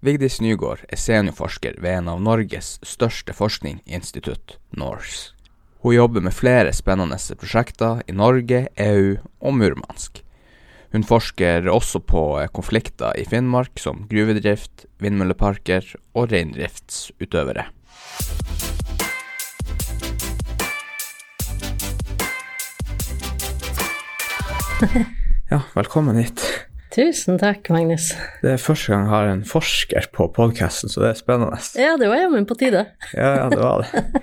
[0.00, 5.34] Vigdis Nygård er seniorforsker ved en av Norges største forskningsinstitutt, NORS.
[5.84, 10.22] Hun jobber med flere spennende prosjekter i Norge, EU og Murmansk.
[10.96, 12.22] Hun forsker også på
[12.56, 15.84] konflikter i Finnmark, som gruvedrift, vindmølleparker
[16.16, 17.68] og reindriftsutøvere.
[25.50, 26.49] Ja, velkommen hit.
[26.90, 28.08] Tusen takk, Magnus.
[28.42, 31.58] Det er første gang jeg har en forsker på podkasten, så det er spennende.
[31.78, 32.82] Ja, det var jammen på tide.
[33.14, 34.22] Ja, ja, det var det.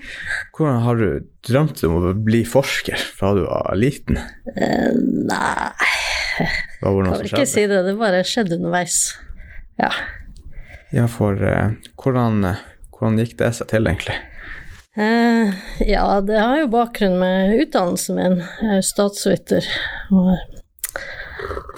[0.52, 1.08] Hvordan har du
[1.48, 4.20] drømt om å bli forsker fra du var liten?
[4.52, 5.88] Uh, nei
[6.82, 7.80] Hva var det Kan vel ikke si det.
[7.88, 9.00] Det bare skjedde underveis.
[9.80, 9.94] Ja.
[10.92, 14.20] Ja, for uh, hvordan, eh, hvordan gikk det seg til, egentlig?
[15.00, 15.56] Uh,
[15.88, 18.40] ja, det har jo bakgrunn med utdannelsen min.
[18.60, 19.72] Jeg er statsviter
[20.12, 20.57] og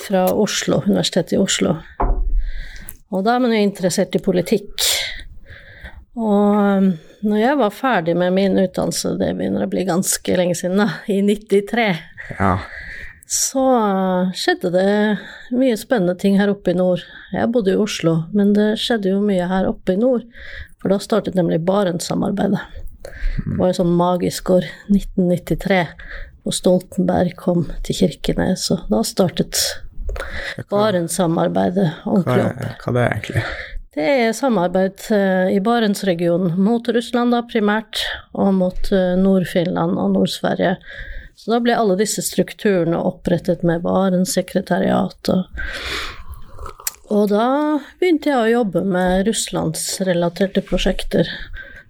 [0.05, 1.75] fra Oslo, Universitetet i Oslo.
[3.09, 4.85] Og da er man jo interessert i politikk.
[6.19, 6.91] Og um,
[7.25, 10.91] når jeg var ferdig med min utdannelse, det begynner å bli ganske lenge siden, da,
[11.09, 11.89] i 93,
[12.39, 12.53] Ja,
[13.29, 14.91] så uh, skjedde det
[15.53, 17.03] mye spennende ting her oppe i nord.
[17.29, 20.23] Jeg bodde i Oslo, men det skjedde jo mye her oppe i nord,
[20.81, 22.63] for da startet nemlig Barentssamarbeidet.
[23.05, 25.83] Det var jo sånn magisk år 1993,
[26.49, 29.59] og Stoltenberg kom til Kirkenes, og da startet
[30.71, 32.63] Barentssamarbeidet ordentlig opp.
[32.81, 33.43] hva det er egentlig?
[33.93, 38.01] Det er samarbeid eh, i Barentsregionen mot Russland da primært,
[38.37, 40.75] og mot eh, Nord-Finland og Nord-Sverige.
[41.37, 45.31] Så da ble alle disse strukturene opprettet med Barentssekretariat.
[45.33, 45.45] Og,
[47.13, 47.47] og da
[48.01, 51.29] begynte jeg å jobbe med russlandsrelaterte prosjekter.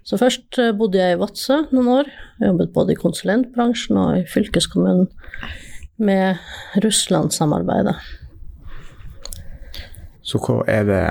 [0.06, 2.10] Så først eh, bodde jeg i Vadsø noen år.
[2.40, 5.10] Jeg jobbet både i konsulentbransjen og i fylkeskommunen
[6.00, 6.40] med
[6.84, 7.98] Russlandssamarbeidet.
[10.24, 11.04] Så hva er det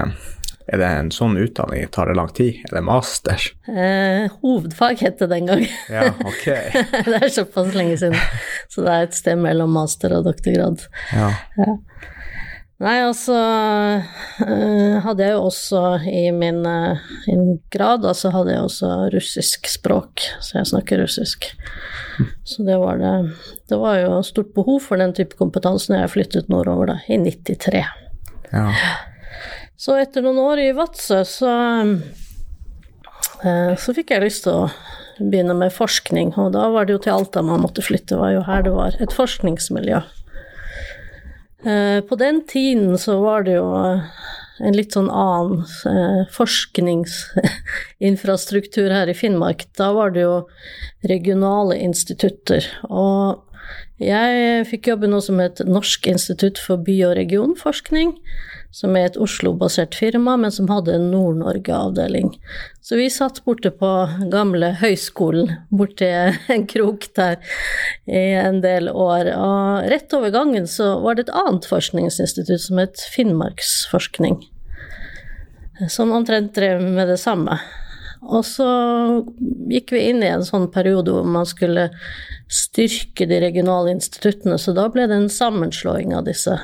[0.69, 1.87] Er det en sånn utdanning?
[1.89, 2.59] Tar det lang tid?
[2.67, 3.45] Er det master?
[3.65, 5.63] Eh, hovedfag het det den gang.
[5.89, 6.43] Ja, ok.
[7.07, 8.19] det er såpass lenge siden.
[8.69, 10.85] Så det er et sted mellom master og doktorgrad.
[11.09, 11.31] Ja.
[11.57, 11.73] Ja.
[12.79, 18.63] Nei, altså øh, hadde jeg jo også i min, øh, min grad, altså hadde jeg
[18.69, 21.49] også russisk språk, så jeg snakker russisk.
[22.47, 23.11] Så det var det
[23.69, 27.19] Det var jo stort behov for den type kompetanse når jeg flyttet nordover, da, i
[27.19, 27.83] 93.
[28.53, 28.65] ja.
[29.79, 31.51] Så etter noen år i Vadsø, så,
[33.43, 34.69] eh, så fikk jeg lyst til å
[35.19, 38.33] begynne med forskning, og da var det jo til Alta man måtte flytte, det var
[38.35, 40.01] jo her det var et forskningsmiljø.
[41.65, 43.73] Eh, På den tiden så var det jo
[44.59, 49.65] en litt sånn annen eh, forskningsinfrastruktur her i Finnmark.
[49.79, 50.47] Da var det jo
[51.07, 53.43] regionale institutter, og
[53.99, 58.09] jeg fikk jobbe noe som het Norsk institutt for by- og regionforskning,
[58.71, 62.35] som er et Oslo-basert firma, men som hadde en Nord-Norge-avdeling.
[62.85, 63.89] Så vi satt borte på
[64.31, 67.39] gamle høyskolen, borti en krok der
[68.05, 69.31] i en del år.
[69.33, 74.39] Og rett over gangen så var det et annet forskningsinstitutt som het Finnmarksforskning,
[75.89, 77.57] som omtrent drev med det samme.
[78.29, 78.67] Og så
[79.71, 81.87] gikk vi inn i en sånn periode hvor man skulle
[82.51, 86.57] styrke de regionale instituttene, så da ble det en sammenslåing av disse.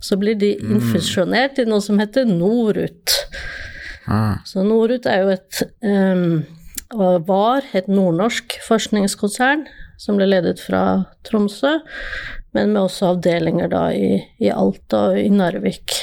[0.00, 3.14] Så blir de infusjonert i noe som heter Norut.
[4.06, 6.44] Ah, Så Norut er jo et um,
[7.26, 9.64] var et nordnorsk forskningskonsern
[9.98, 11.78] som ble ledet fra Tromsø,
[12.54, 15.96] men med også avdelinger da i, i Alta og i Narvik.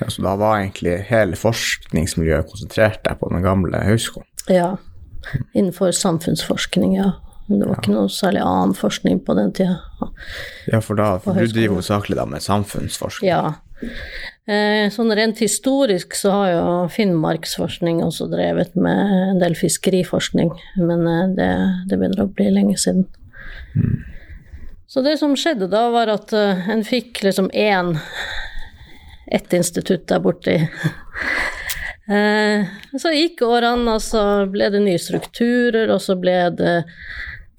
[0.00, 4.28] ja, så da var egentlig hele forskningsmiljøet konsentrert der på den gamle høyskolen?
[4.48, 4.76] Ja,
[5.52, 7.12] innenfor samfunnsforskning, ja.
[7.46, 9.76] Men det var ikke noe særlig annen forskning på den tida.
[10.66, 13.30] Ja, for da, for du driver hovedsakelig med samfunnsforskning?
[13.30, 13.54] Ja.
[14.46, 21.06] Eh, sånn rent historisk så har jo Finnmarksforskning også drevet med en del fiskeriforskning, men
[21.10, 21.50] eh, det,
[21.90, 23.06] det begynner å bli lenge siden.
[24.86, 27.96] Så det som skjedde da, var at eh, en fikk liksom én
[29.26, 30.62] ett institutt der borte.
[32.06, 32.62] Eh,
[33.02, 36.74] så gikk årene, og så ble det nye strukturer, og så ble det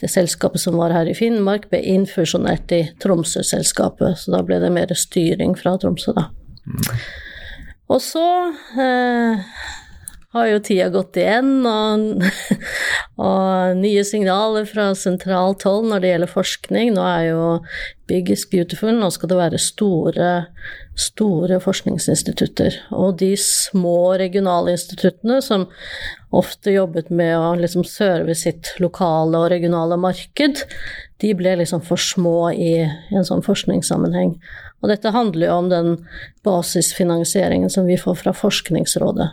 [0.02, 4.70] det selskapet som var her i Finnmark, ble infusjonert i Tromsø-selskapet, så da ble det
[4.74, 6.30] mer styring fra Tromsø, da.
[7.88, 8.28] Og så
[8.78, 9.48] eh,
[10.36, 12.26] har jo tida gått igjen, og,
[13.30, 16.94] og nye signaler fra sentralt hold når det gjelder forskning.
[16.98, 17.46] Nå er jo
[18.08, 20.34] Big is beautiful, nå skal det være store,
[20.98, 22.76] store forskningsinstitutter.
[22.98, 25.68] Og de små regionale instituttene som
[26.36, 30.64] ofte jobbet med å liksom serve sitt lokale og regionale marked,
[31.22, 32.80] de ble liksom for små i,
[33.14, 34.36] en sånn forskningssammenheng.
[34.82, 35.94] Og dette handler jo om den
[36.46, 39.30] basisfinansieringen som vi får fra Forskningsrådet.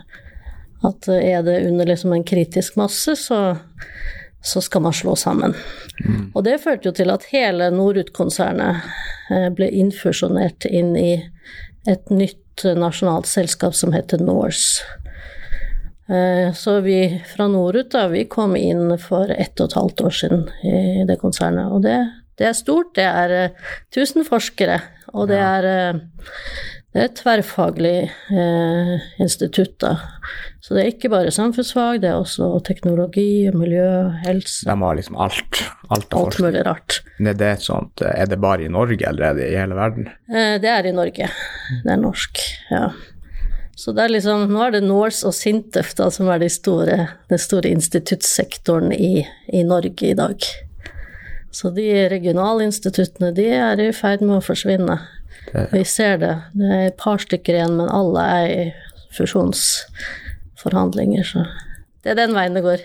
[0.85, 3.57] At er det under liksom en kritisk masse, så,
[4.45, 5.55] så skal man slå sammen.
[6.05, 6.31] Mm.
[6.33, 8.85] Og det førte jo til at hele Norut-konsernet
[9.33, 11.13] eh, ble infusjonert inn i
[11.89, 14.85] et nytt nasjonalt selskap som heter Norse.
[16.05, 20.19] Eh, så vi fra Norut da, vi kom inn for ett og et halvt år
[20.21, 21.73] siden i det konsernet.
[21.73, 21.97] Og det,
[22.37, 22.93] det er stort.
[22.97, 23.37] Det er
[23.95, 24.81] 1000 forskere
[25.15, 25.99] og det er, eh,
[26.95, 29.97] det er et tverrfaglig eh, institutt, da.
[30.63, 34.63] Så det er ikke bare samfunnsfag, det er også teknologi, miljø, helse.
[34.63, 35.59] De har liksom alt?
[35.91, 37.01] Alt, alt mulig rart.
[37.19, 40.07] Er det, sånt, er det bare i Norge, eller er det i hele verden?
[40.31, 41.27] Eh, det er i Norge.
[41.83, 42.39] Det er norsk,
[42.71, 42.85] ja.
[43.75, 47.09] Så det er liksom, nå er det Norse og Sintef da, som er de store,
[47.27, 50.47] den store instituttsektoren i, i Norge i dag.
[51.51, 54.95] Så de regionalinstituttene de er i ferd med å forsvinne.
[55.51, 55.67] Det.
[55.71, 56.35] Vi ser det.
[56.57, 58.73] Det er et par stykker igjen, men alle er i
[59.15, 61.39] fusjonsforhandlinger, så
[62.03, 62.79] det er den veien det går.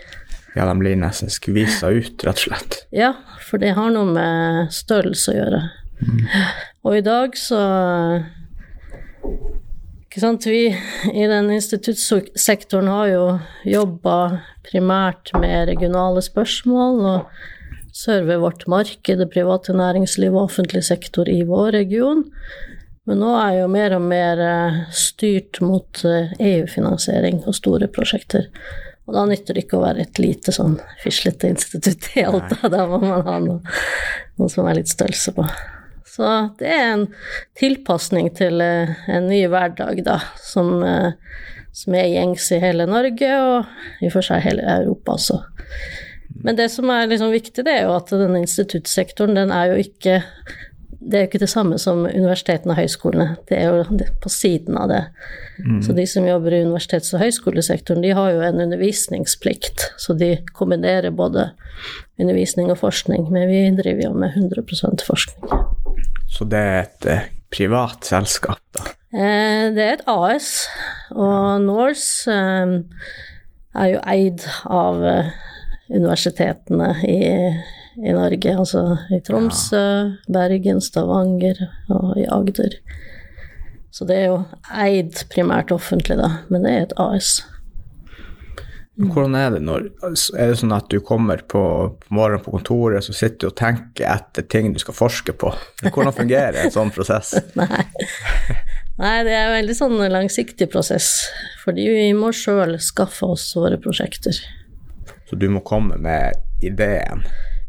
[0.57, 2.73] Ja, de blir nesten skvisa ut, rett og slett.
[2.95, 3.13] Ja,
[3.47, 5.61] for det har noe med størrelse å gjøre.
[6.01, 6.21] Mm.
[6.89, 7.61] Og i dag så
[10.11, 10.75] ikke sant, Vi
[11.15, 17.21] i den instituttsektoren har jo jobba primært med regionale spørsmål og
[17.93, 22.25] serve vårt marked, det private næringsliv og offentlig sektor i vår region.
[23.09, 27.89] Men nå er jo mer og mer eh, styrt mot EU-finansiering eh, e og store
[27.91, 28.47] prosjekter.
[29.09, 32.85] Og da nytter det ikke å være et lite sånn fislete institutt i Alta, da
[32.87, 33.79] må man ha noe,
[34.39, 35.47] noe som er litt størrelse på.
[36.11, 36.29] Så
[36.61, 37.07] det er en
[37.59, 40.85] tilpasning til eh, en ny hverdag, da, som,
[41.73, 45.41] som er gjengs i hele Norge, og i og for seg hele Europa også.
[46.45, 49.81] Men det som er liksom viktig, det er jo at denne instituttsektoren, den er jo
[49.85, 50.21] ikke
[51.01, 53.27] det er jo ikke det samme som universitetene og høyskolene.
[53.49, 55.01] Det er jo på siden av det.
[55.65, 55.79] Mm.
[55.87, 59.87] Så de som jobber i universitets- og høyskolesektoren, de har jo en undervisningsplikt.
[59.97, 61.49] Så de kombinerer både
[62.21, 63.31] undervisning og forskning.
[63.33, 65.57] Men vi driver jo med 100% forskning.
[66.29, 68.93] Så det er et eh, privat selskap, da?
[69.11, 70.53] Eh, det er et AS.
[71.17, 72.77] Og Norse eh,
[73.75, 75.33] er jo eid av eh,
[75.91, 77.21] universitetene i,
[78.01, 78.57] i Norge.
[78.57, 80.33] Altså i Tromsø, ja.
[80.33, 82.79] Bergen, Stavanger og i Agder.
[83.91, 87.41] Så det er jo eid primært offentlig, da, men det er et AS.
[89.01, 89.87] Hvordan er det når
[90.37, 91.63] Er det sånn at du kommer på,
[92.03, 95.53] på morgenen på kontoret, så sitter du og tenker etter ting du skal forske på?
[95.87, 97.33] Hvordan fungerer en sånn prosess?
[97.61, 97.87] Nei.
[99.01, 101.31] Nei, det er en veldig sånn langsiktig prosess,
[101.63, 104.37] fordi vi må sjøl skaffe oss våre prosjekter.
[105.31, 106.35] Så du må komme med
[106.67, 107.23] ideen.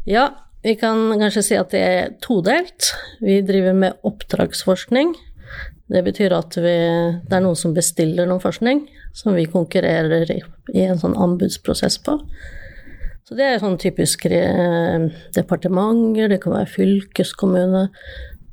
[0.04, 0.32] Ja,
[0.62, 2.90] vi kan kanskje si at det er todelt.
[3.22, 5.14] Vi driver med oppdragsforskning.
[5.92, 6.74] Det betyr at vi,
[7.22, 10.40] det er noen som bestiller noen forskning, som vi konkurrerer i,
[10.74, 12.16] i en sånn anbudsprosess på.
[13.28, 15.06] Så det er sånn typisk eh,
[15.36, 17.86] departementer, det kan være fylkeskommune,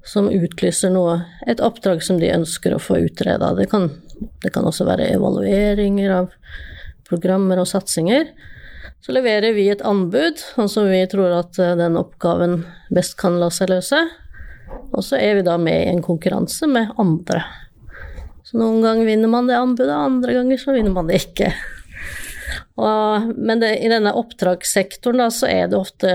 [0.05, 1.17] som utlyser noe,
[1.49, 3.51] et oppdrag som de ønsker å få utreda.
[3.57, 3.67] Det,
[4.43, 6.29] det kan også være evalueringer av
[7.09, 8.29] programmer og satsinger.
[9.05, 12.63] Så leverer vi et anbud, sånn som vi tror at eh, den oppgaven
[12.93, 14.01] best kan la seg løse.
[14.91, 17.43] Og så er vi da med i en konkurranse med andre.
[18.43, 21.51] Så noen ganger vinner man det anbudet, andre ganger så vinner man det ikke.
[22.79, 26.13] Og, men det, i denne oppdragssektoren da, så er det ofte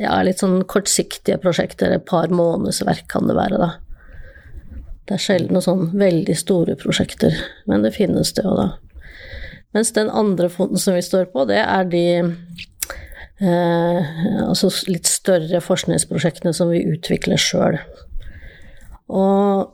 [0.00, 3.70] ja, litt sånn kortsiktige prosjekter, et par måneders verk kan det være, da.
[5.08, 7.34] Det er sjelden noen sånn veldig store prosjekter,
[7.70, 8.68] men det finnes det jo, da.
[9.76, 12.04] Mens den andre foten som vi står på, det er de
[13.40, 14.14] eh,
[14.46, 17.78] altså litt større forskningsprosjektene som vi utvikler sjøl.
[19.10, 19.70] Og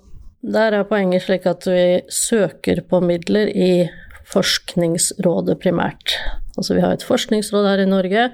[0.46, 3.88] der er poenget slik at vi søker på midler i
[4.26, 6.16] Forskningsrådet primært.
[6.58, 8.24] Altså vi har et forskningsråd her i Norge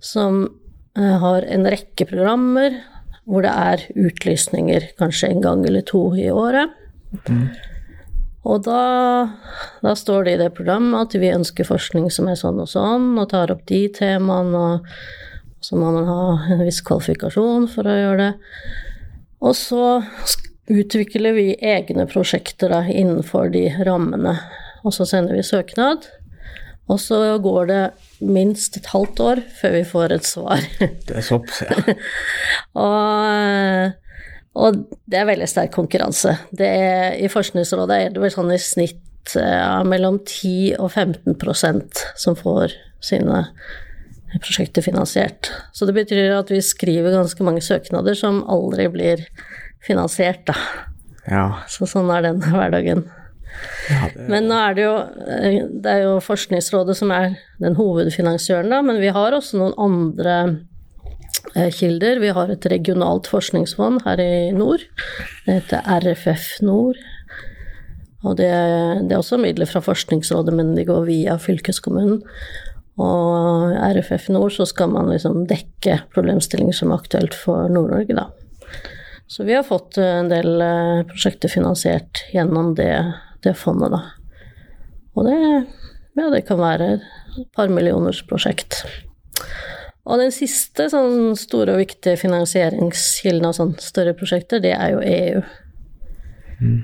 [0.00, 0.44] som
[0.94, 2.76] eh, har en rekke programmer
[3.30, 6.72] hvor det er utlysninger kanskje en gang eller to i året.
[7.26, 7.48] Mm.
[8.48, 8.82] Og da,
[9.84, 13.12] da, står det i det programmet at vi ønsker forskning som er sånn og sånn,
[13.20, 16.22] og tar opp de temaene, og så må man ha
[16.54, 18.30] en viss kvalifikasjon for å gjøre det.
[19.44, 19.84] Og så
[20.70, 24.38] utvikler vi egne prosjekter da, innenfor de rammene,
[24.84, 26.08] og så sender vi søknad.
[26.90, 27.82] Og så går det
[28.24, 30.64] minst et halvt år før vi får et svar.
[30.80, 31.94] Det er såpass, ja.
[32.86, 34.09] og,
[34.58, 34.80] og,
[35.10, 36.34] det er veldig sterk konkurranse.
[36.58, 42.38] Er, I Forskningsrådet er det vel sånn i snitt ja, mellom 10 og 15% som
[42.38, 43.44] får sine
[44.38, 45.50] prosjekter finansiert.
[45.72, 49.24] Så det betyr at vi skriver ganske mange søknader som aldri blir
[49.86, 50.56] finansiert, da.
[51.30, 51.46] Ja.
[51.70, 53.06] Så sånn er den hverdagen.
[53.90, 54.26] Ja, det...
[54.30, 54.92] Men nå er det jo
[55.82, 60.36] Det er jo Forskningsrådet som er den hovedfinansiøren, da, men vi har også noen andre
[60.46, 60.52] eh,
[61.74, 62.20] kilder.
[62.22, 64.84] Vi har et regionalt forskningsfond her i nord.
[65.46, 67.00] Det heter RFF Nord.
[68.20, 68.50] Og det,
[69.08, 72.20] det er også midler fra Forskningsrådet, men de går via fylkeskommunen.
[73.00, 78.28] Og RFF Nord så skal man liksom dekke problemstillinger som er aktuelt for Nord-Norge, da.
[79.30, 82.92] Så vi har fått en del eh, prosjekter finansiert gjennom det
[83.44, 84.00] det fondet, da.
[85.16, 85.36] Og det,
[86.18, 88.82] ja, det kan være et par millioners prosjekt.
[90.10, 95.04] Og den siste sånn store og viktige finansieringskilden av sånne større prosjekter, det er jo
[95.06, 95.42] EU.
[96.60, 96.80] Mm.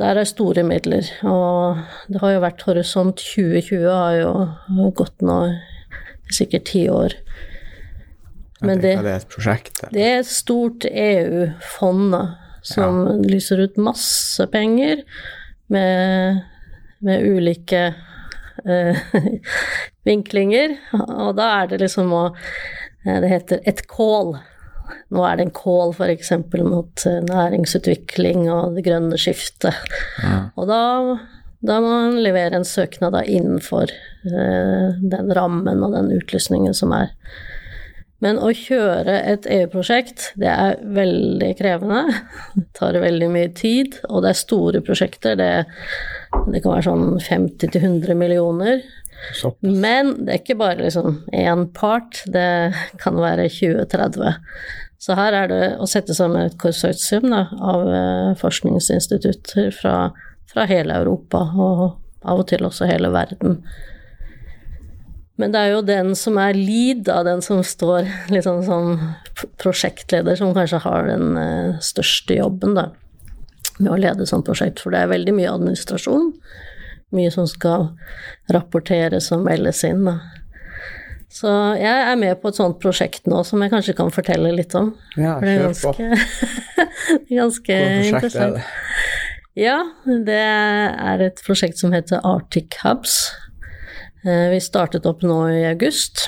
[0.00, 5.40] Der er store midler, og det har jo vært Horisont 2020 har jo gått nå
[5.50, 5.58] i
[6.32, 7.18] sikkert ti år.
[8.64, 9.82] Men det, det er et prosjekt?
[9.92, 12.16] Det er et stort EU-fond
[12.64, 13.16] som ja.
[13.28, 15.04] lyser ut masse penger
[15.72, 16.40] med,
[17.04, 17.90] med ulike
[20.08, 20.76] vinklinger.
[20.94, 24.36] Og da er det liksom å eh, Det heter et call.
[25.10, 26.32] Nå er det en call f.eks.
[26.62, 29.76] mot eh, næringsutvikling og det grønne skiftet.
[30.22, 30.50] Ja.
[30.56, 30.80] Og da,
[31.60, 36.94] da, må man levere en søknad da innenfor uh, den rammen og den utlysningen som
[36.96, 37.14] er.
[38.20, 42.02] Men å kjøre et EU-prosjekt, det er veldig krevende.
[42.56, 45.38] Det tar veldig mye tid, og det er store prosjekter.
[45.40, 45.52] Det,
[46.30, 48.82] det kan være sånn 50-100 millioner.
[49.36, 49.74] Såpass.
[49.82, 52.72] Men det er ikke bare liksom én part, det
[53.02, 54.38] kan være 20-30.
[55.00, 59.94] Så her er det å sette sammen et konsortium da, av eh, forskningsinstitutter fra,
[60.50, 61.86] fra hele Europa, og
[62.20, 63.62] av og til også hele verden.
[65.40, 68.90] Men det er jo den som er lead, da, den som står liksom som
[69.62, 72.90] prosjektleder, som kanskje har den uh, største jobben, da,
[73.80, 74.82] med å lede sånn prosjekt.
[74.82, 76.30] For det er veldig mye administrasjon.
[77.16, 77.88] Mye som skal
[78.54, 80.18] rapporteres og meldes inn, da.
[81.30, 84.74] Så jeg er med på et sånt prosjekt nå som jeg kanskje kan fortelle litt
[84.78, 84.92] om.
[85.14, 85.92] Ja, kjør på.
[87.30, 87.76] ganske
[88.08, 88.58] interessant.
[88.58, 88.64] Er det?
[89.58, 93.30] Ja, det er et prosjekt som heter Arctic Hubs.
[94.24, 96.26] Eh, vi startet opp nå i august.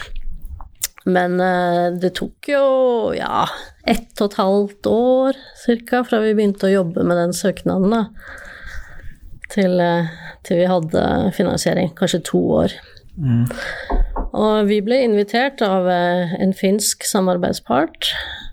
[1.04, 2.64] Men eh, det tok jo
[3.16, 3.46] ja,
[3.88, 8.04] ett og et halvt år cirka fra vi begynte å jobbe med den søknaden, da.
[9.52, 10.12] Til, eh,
[10.46, 11.04] til vi hadde
[11.36, 11.92] finansiering.
[11.98, 12.76] Kanskje to år.
[13.18, 13.44] Mm.
[14.32, 18.12] Og vi ble invitert av en finsk samarbeidspart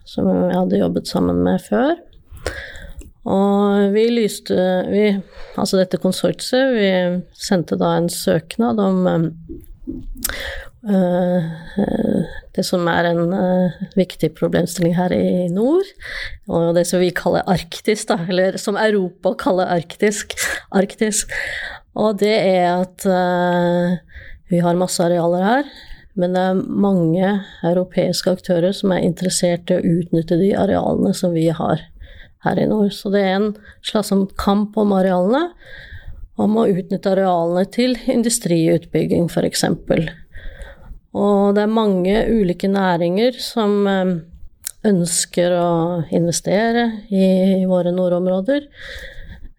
[0.10, 1.96] som vi hadde jobbet sammen med før.
[3.30, 4.56] Og vi lyste
[4.90, 5.06] vi,
[5.60, 6.90] Altså dette konsortiet, vi
[7.36, 9.08] sendte da en søknad om
[10.80, 15.90] det som er en uh, viktig problemstilling her i nord,
[16.48, 20.38] og det som vi kaller Arktis, da, eller som Europa kaller arktisk,
[20.72, 21.26] Arktis.
[22.00, 23.04] Og det er at
[24.50, 25.72] vi har masse arealer her,
[26.20, 27.28] men det er mange
[27.64, 31.84] europeiske aktører som er interessert i å utnytte de arealene som vi har
[32.46, 32.92] her i nord.
[32.96, 33.52] Så det er en
[33.86, 35.50] slags sånn kamp om arealene,
[36.40, 39.66] om å utnytte arealene til industriutbygging f.eks.
[41.18, 44.12] Og det er mange ulike næringer som eh,
[44.88, 45.70] ønsker å
[46.16, 48.68] investere i våre nordområder.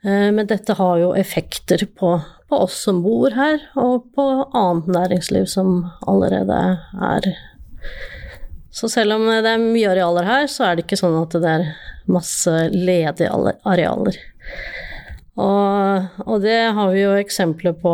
[0.05, 2.15] Eh, men dette har jo effekter på,
[2.49, 6.61] på, oss som bor her, og på annet næringsliv som allerede
[7.11, 7.33] er
[8.71, 11.55] Så selv om det er mye arealer her, så er det ikke sånn at det
[11.59, 11.65] er
[12.11, 13.31] masse ledige
[13.67, 14.17] arealer.
[15.41, 17.93] Og, og, det har vi jo eksempler på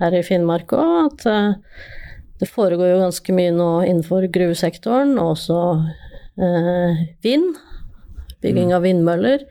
[0.00, 1.90] her i Finnmark òg, at uh,
[2.40, 5.58] det foregår jo ganske mye nå innenfor gruvesektoren, og også
[6.40, 7.58] eh, vind.
[8.40, 9.44] Bygging av vindmøller.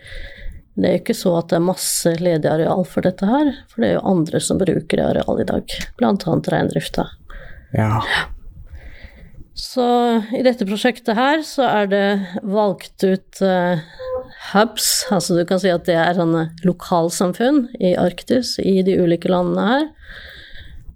[0.80, 3.84] Det er jo ikke så at det er masse ledig areal for dette her, for
[3.84, 5.78] det er jo andre som bruker det arealet i dag,
[6.08, 7.06] annet reindrifta.
[7.76, 8.00] Ja.
[9.60, 9.86] Så
[10.34, 12.06] i dette prosjektet her så er det
[12.48, 13.82] valgt ut uh,
[14.54, 19.30] hubs, altså du kan si at det er sånne lokalsamfunn i Arktis, i de ulike
[19.30, 19.90] landene her,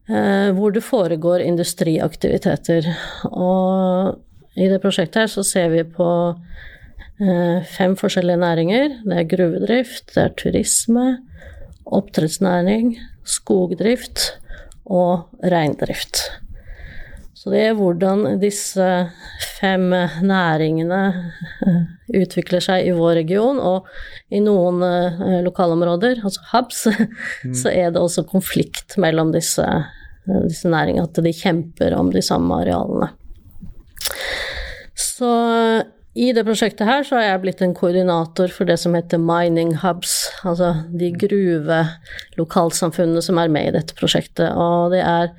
[0.08, 2.90] hvor det foregår industriaktiviteter.
[3.32, 4.20] Og
[4.60, 9.00] i det prosjektet her så ser vi på uh, fem forskjellige næringer.
[9.06, 11.08] Det er gruvedrift, det er turisme,
[11.86, 14.34] oppdrettsnæring, skogdrift
[14.86, 16.28] og reindrift.
[17.44, 18.86] Så det er hvordan disse
[19.58, 19.90] fem
[20.24, 21.00] næringene
[22.22, 23.90] utvikler seg i vår region, og
[24.32, 26.86] i noen eh, lokalområder, altså hubs,
[27.60, 29.66] så er det også konflikt mellom disse,
[30.48, 33.12] disse næringene, at de kjemper om de samme arealene.
[34.96, 35.34] Så
[36.14, 39.72] i det prosjektet her så har jeg blitt en koordinator for det som heter mining
[39.82, 44.54] hubs, altså de gruvelokalsamfunnene som er med i dette prosjektet.
[44.54, 45.34] Og det er,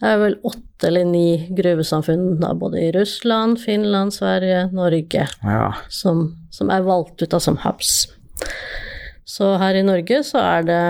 [0.00, 5.70] det er vel åtte eller ni gruvesamfunn da, både i Russland, Finland, Sverige, Norge Ja.
[5.88, 8.06] som, som er valgt ut da som hubs.
[9.24, 10.82] Så her i Norge så er det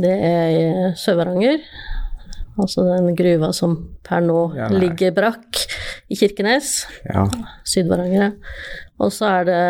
[0.00, 1.64] det er Sør-Varanger,
[2.60, 3.72] altså den gruva som
[4.06, 5.58] per nå Ja, ligger brakk
[6.12, 6.84] i Kirkenes.
[7.08, 7.24] Ja.
[7.66, 8.36] Syd-Varanger.
[9.00, 9.60] Og så er det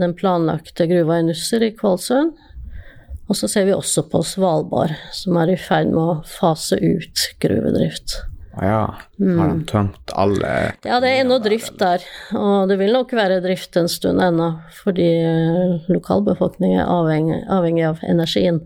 [0.00, 2.32] den planlagte gruva i Nusser i Kvalsund.
[3.30, 7.28] Og så ser vi også på Svalbard, som er i ferd med å fase ut
[7.42, 8.18] gruvedrift.
[8.58, 8.98] Ja.
[9.38, 10.48] Har de tømt alle
[10.82, 12.02] Ja, det er ennå drift der,
[12.34, 14.50] og det vil nok være drift en stund ennå,
[14.82, 18.64] fordi eh, lokalbefolkningen er avhengig, avhengig av energien.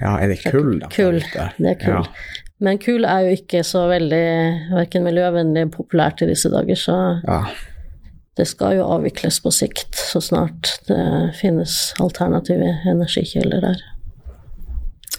[0.00, 2.08] Ja, er det kull de Kull, det er kull.
[2.08, 2.36] Ja.
[2.64, 4.24] Men kull er jo ikke så veldig
[4.72, 7.42] verken miljøvennlig populært i disse dager, så ja.
[8.40, 11.04] det skal jo avvikles på sikt så snart det
[11.38, 13.86] finnes alternative energikilder der.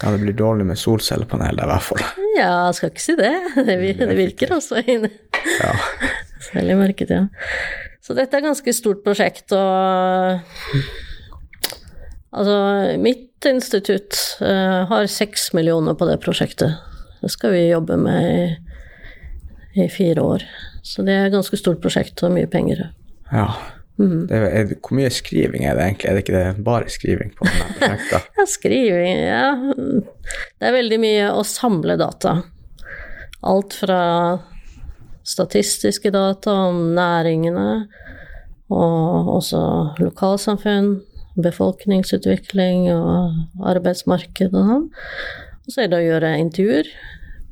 [0.02, 2.04] Ja, det blir dårlig med solcellepanel der i hvert fall.
[2.38, 3.34] Ja, jeg skal ikke si det.
[3.70, 5.10] Det, vir- det virker også inne.
[5.60, 5.74] Ja.
[6.50, 7.26] Selv i mørket, ja.
[8.02, 10.40] Så dette er et ganske stort prosjekt, og
[12.30, 12.56] Altså,
[13.02, 14.14] mitt institutt
[14.44, 16.76] uh, har seks millioner på det prosjektet.
[17.24, 20.46] Det skal vi jobbe med i, i fire år.
[20.86, 22.92] Så det er et ganske stort prosjekt og mye penger.
[23.34, 23.50] ja.
[24.00, 24.28] Mhm.
[24.30, 26.08] Det er, er, hvor mye skriving er det egentlig?
[26.08, 28.22] Er det ikke det bare skriving på denne prosjekta?
[28.40, 29.50] Ja, skriving, ja.
[30.56, 32.38] Det er veldig mye å samle data.
[33.50, 34.00] Alt fra
[35.28, 37.68] statistiske data om næringene,
[38.70, 39.60] og også
[40.00, 40.94] lokalsamfunn,
[41.40, 44.88] befolkningsutvikling og arbeidsmarked og sånn.
[45.66, 46.90] Og så er det å gjøre intervjuer,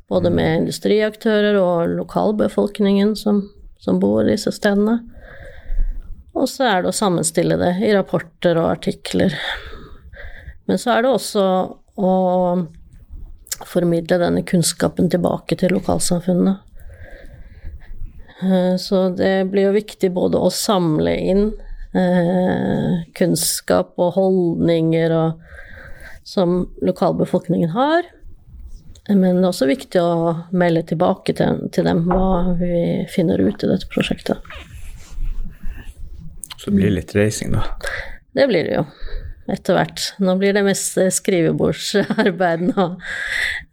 [0.08, 3.44] både med industriaktører og lokalbefolkningen som,
[3.84, 4.98] som bor i disse stedene.
[6.38, 9.34] Og så er det å sammenstille det i rapporter og artikler.
[10.68, 11.44] Men så er det også
[11.98, 12.12] å
[13.66, 16.58] formidle denne kunnskapen tilbake til lokalsamfunnene.
[18.42, 21.48] Eh, Så det blir jo viktig både å samle inn
[21.96, 25.42] eh, kunnskap og holdninger og,
[26.22, 28.06] som lokalbefolkningen har,
[29.08, 33.64] men det er også viktig å melde tilbake til, til dem hva vi finner ut
[33.64, 34.36] i dette prosjektet.
[36.58, 37.62] Så det blir litt reising, da.
[38.34, 38.84] Det blir det jo,
[39.54, 40.08] etter hvert.
[40.18, 42.88] Nå blir det mest skrivebordsarbeid nå,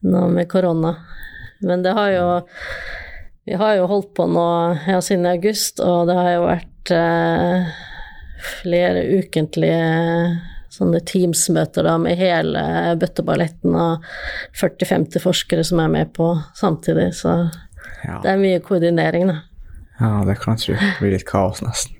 [0.05, 0.95] nå med korona.
[1.65, 2.25] Men det har jo
[3.45, 4.45] Vi har jo holdt på nå
[4.87, 7.67] ja, siden august, og det har jo vært eh,
[8.41, 9.81] flere ukentlige
[10.73, 12.63] sånne Teams-møter da, med hele
[12.99, 14.07] bøtteballetten og
[14.57, 17.45] 40-50 forskere som er med på samtidig, så
[18.05, 19.37] Ja, det er mye koordinering, da.
[20.01, 20.79] ja det kan jeg tro.
[20.81, 21.94] Det blir litt kaos, nesten.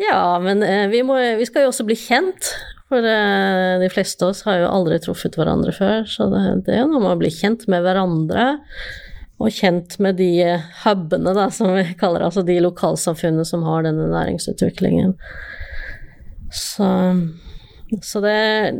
[0.00, 2.50] Ja, men eh, vi, må, vi skal jo også bli kjent.
[2.90, 6.76] For eh, de fleste av oss har jo aldri truffet hverandre før, så det, det
[6.76, 8.50] er jo noe med å bli kjent med hverandre.
[9.42, 10.30] Og kjent med de
[10.84, 15.16] hubene, da, som vi kaller det, altså de lokalsamfunnene som har denne næringsutviklingen.
[16.54, 16.86] Så,
[17.98, 18.36] så det,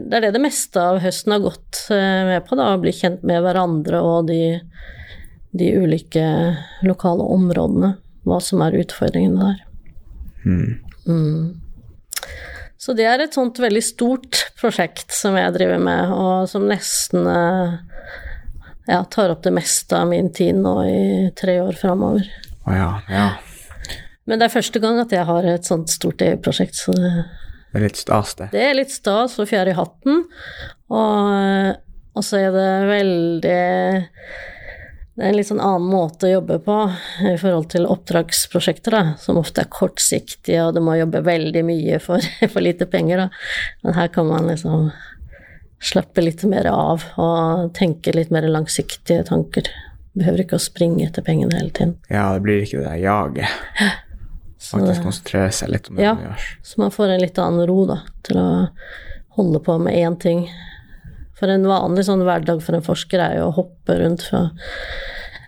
[0.07, 2.95] det er det det meste av høsten har gått eh, med på, da, å bli
[2.95, 4.61] kjent med hverandre og de,
[5.59, 6.27] de ulike
[6.87, 7.97] lokale områdene.
[8.25, 9.65] Hva som er utfordringene der.
[11.07, 11.61] Mm.
[12.85, 17.25] Så det er et sånt veldig stort prosjekt som jeg driver med, og som nesten
[17.31, 17.77] eh,
[18.91, 21.05] ja, tar opp det meste av min tid nå i
[21.39, 22.29] tre år framover.
[22.67, 23.29] Oh ja, ja.
[24.29, 27.11] Men det er første gang at jeg har et sånt stort EU-prosjekt, så det,
[27.73, 28.51] Det er litt stas, det.
[28.53, 30.23] det er litt stas og fjær i hatten.
[30.93, 31.81] Og,
[32.15, 33.65] og så er det veldig
[35.15, 36.77] Det er en litt sånn annen måte å jobbe på
[37.31, 42.01] i forhold til oppdragsprosjekter, da, som ofte er kortsiktige, og du må jobbe veldig mye
[42.03, 43.29] for, for lite penger, da.
[43.87, 44.89] Men her kan man liksom
[45.85, 49.69] slappe litt mer av og tenke litt mer langsiktige tanker.
[50.19, 51.95] Behøver ikke å springe etter pengene hele tiden.
[52.11, 54.03] Ja, det blir ikke det der jaget.
[54.65, 56.15] Faktisk konsentrere seg litt om det Ja.
[56.15, 56.45] man gjør.
[56.63, 58.49] så man får en litt annen ro, da, til å
[59.37, 60.49] holde på med én ting.
[61.39, 64.47] For en vanlig sånn hverdag for en forsker er jo å hoppe rundt fra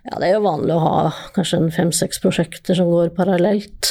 [0.07, 0.99] Ja, det er jo vanlig å ha
[1.35, 3.91] kanskje fem-seks prosjekter som går parallelt.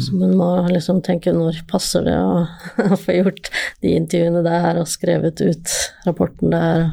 [0.00, 2.44] Så man må liksom tenke når passer det å,
[2.84, 3.50] å få gjort
[3.84, 5.74] de intervjuene der og skrevet ut
[6.06, 6.86] rapporten der.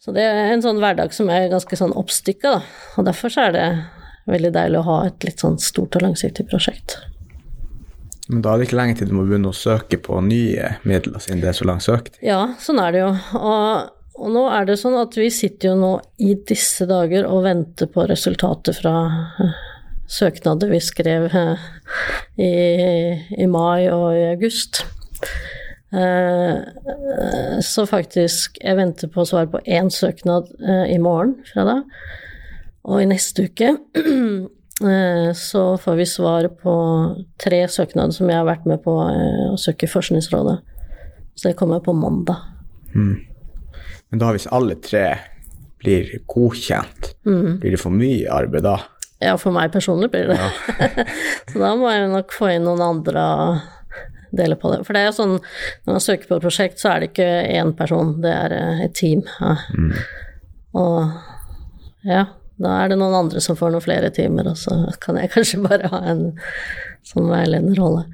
[0.00, 2.60] Så det er en sånn hverdag som er ganske sånn oppstykka, da.
[2.98, 3.66] Og derfor så er det
[4.30, 6.98] veldig deilig å ha et litt sånn stort og langsiktig prosjekt.
[8.30, 11.22] Men da er det ikke lenge til du må begynne å søke på nye midler,
[11.22, 12.20] siden det er så lang søketid?
[12.22, 13.08] Ja, sånn er det jo.
[13.40, 13.88] Og,
[14.20, 15.90] og, nå er det sånn at vi sitter jo nå
[16.22, 18.94] i disse dager og venter på resultatet fra
[19.40, 19.58] uh,
[20.10, 21.66] søknader vi skrev uh,
[22.38, 22.52] i,
[23.34, 24.84] i, mai og i august.
[25.90, 26.62] Uh,
[27.66, 30.52] så faktisk Jeg venter på å svare på én søknad
[30.86, 31.78] i morgen fra da.
[32.86, 34.46] Og i neste uke Eh,
[35.36, 36.74] så får vi svar på
[37.40, 40.56] tre søknader som jeg har vært med på eh, å søke i Forskningsrådet.
[41.34, 42.40] Så det kommer på mandag.
[42.94, 43.18] Mm.
[44.10, 45.04] Men da hvis alle tre
[45.80, 47.60] blir godkjent, mm.
[47.60, 48.78] blir det for mye arbeid da?
[49.20, 50.48] Ja, for meg personlig blir det ja.
[51.50, 53.24] så da må jeg nok få inn noen andre
[54.32, 54.82] deler på det.
[54.86, 55.36] For det er jo sånn,
[55.84, 58.84] når man søker på et prosjekt, så er det ikke én person, det er eh,
[58.86, 59.24] et team.
[59.40, 59.56] Ja.
[59.76, 59.92] Mm.
[60.80, 62.24] Og ja,
[62.60, 65.62] da er det noen andre som får noen flere timer, og så kan jeg kanskje
[65.64, 66.24] bare ha en
[67.08, 68.06] sånn veiledende rolle.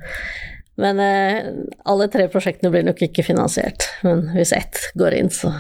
[0.77, 1.47] Men eh,
[1.89, 3.89] alle tre prosjektene blir nok ikke finansiert.
[4.05, 5.55] Men hvis ett går inn, så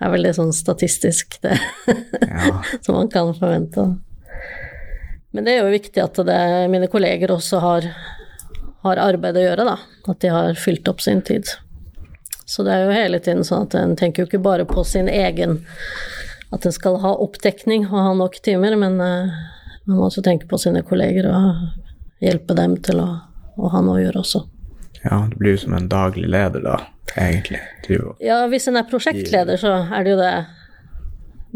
[0.00, 2.56] er vel det sånn statistisk, det ja.
[2.84, 3.86] som man kan forvente.
[5.34, 6.40] Men det er jo viktig at det,
[6.72, 7.90] mine kolleger også har,
[8.86, 9.76] har arbeid å gjøre, da.
[10.10, 11.50] At de har fylt opp sin tid.
[12.46, 15.08] Så det er jo hele tiden sånn at en tenker jo ikke bare på sin
[15.08, 15.60] egen
[16.54, 19.34] at en skal ha oppdekning og ha nok timer, men uh,
[19.84, 23.08] man må også tenke på sine kolleger og hjelpe dem til å,
[23.58, 24.44] å ha noe å gjøre også.
[25.04, 26.78] Ja, du blir jo som en daglig leder da,
[27.20, 27.60] egentlig.
[28.24, 30.30] Ja, hvis en er prosjektleder, så er det jo det.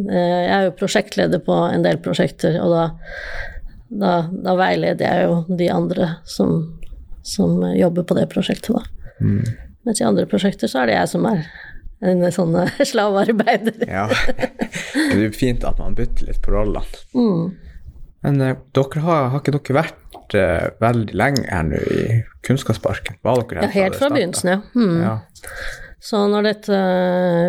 [0.05, 2.83] Eh, jeg er jo prosjektleder på en del prosjekter, og da,
[3.89, 6.61] da, da veileder jeg jo de andre som,
[7.25, 9.15] som jobber på det prosjektet, da.
[9.25, 9.41] Mm.
[9.89, 11.47] Mens i andre prosjekter så er det jeg som er
[12.01, 13.89] en sånne slavearbeidere.
[13.89, 14.07] ja.
[14.95, 17.03] Det er fint at man bytter litt på rollene.
[17.17, 17.57] Mm.
[18.27, 23.21] Men uh, dere har, har, ikke dere vært uh, veldig lenge her nå i Kunnskapsparken?
[23.27, 24.61] Var dere her ja, helt fra begynnelsen, ja.
[24.75, 24.97] Mm.
[25.05, 25.19] ja.
[26.03, 26.79] Så når dette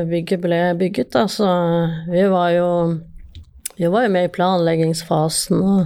[0.09, 1.49] bygget ble bygget, da, så
[2.09, 2.69] vi var jo
[3.77, 5.83] Vi var jo med i planleggingsfasen og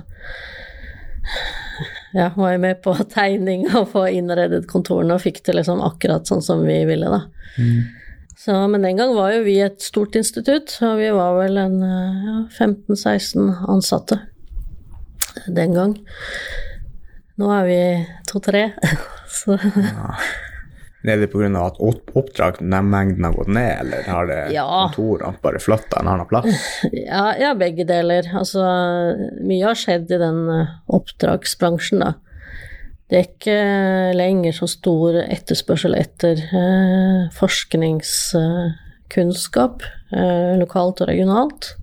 [2.14, 6.30] ja, var jo med på tegning og få innredet kontorene og fikk det liksom akkurat
[6.30, 7.22] sånn som vi ville, da.
[7.58, 8.03] Mm.
[8.44, 11.78] Så, men den gang var jo vi et stort institutt, og vi var vel en
[11.80, 14.20] ja, 15-16 ansatte
[15.48, 15.94] den gang.
[17.40, 17.78] Nå er vi
[18.30, 18.66] to-tre,
[19.40, 20.10] så ja.
[21.04, 21.50] Er det pga.
[21.60, 24.64] at oppdragsmengden har gått ned, eller har det ja.
[24.88, 26.70] kontorene bare flytta en annen plass?
[26.92, 28.30] Ja, ja, begge deler.
[28.40, 28.64] Altså,
[29.44, 32.14] mye har skjedd i den eh, oppdragsbransjen, da.
[33.14, 41.78] Det er ikke lenger så stor etterspørsel etter eh, forskningskunnskap eh, lokalt og regionalt.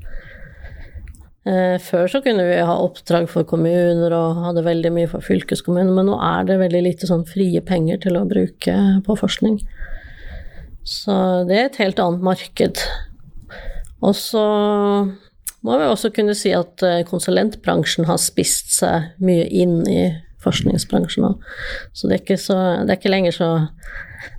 [1.46, 5.94] Eh, før så kunne vi ha oppdrag for kommuner og hadde veldig mye for fylkeskommuner,
[5.94, 8.74] men nå er det veldig lite sånn frie penger til å bruke
[9.06, 9.62] på forskning.
[10.82, 12.82] Så det er et helt annet marked.
[14.02, 14.42] Og så
[15.62, 21.26] må vi også kunne si at eh, konsulentbransjen har spist seg mye inn i forskningsbransjen
[21.28, 21.44] òg.
[21.92, 23.50] Så det er ikke så Det er ikke lenger så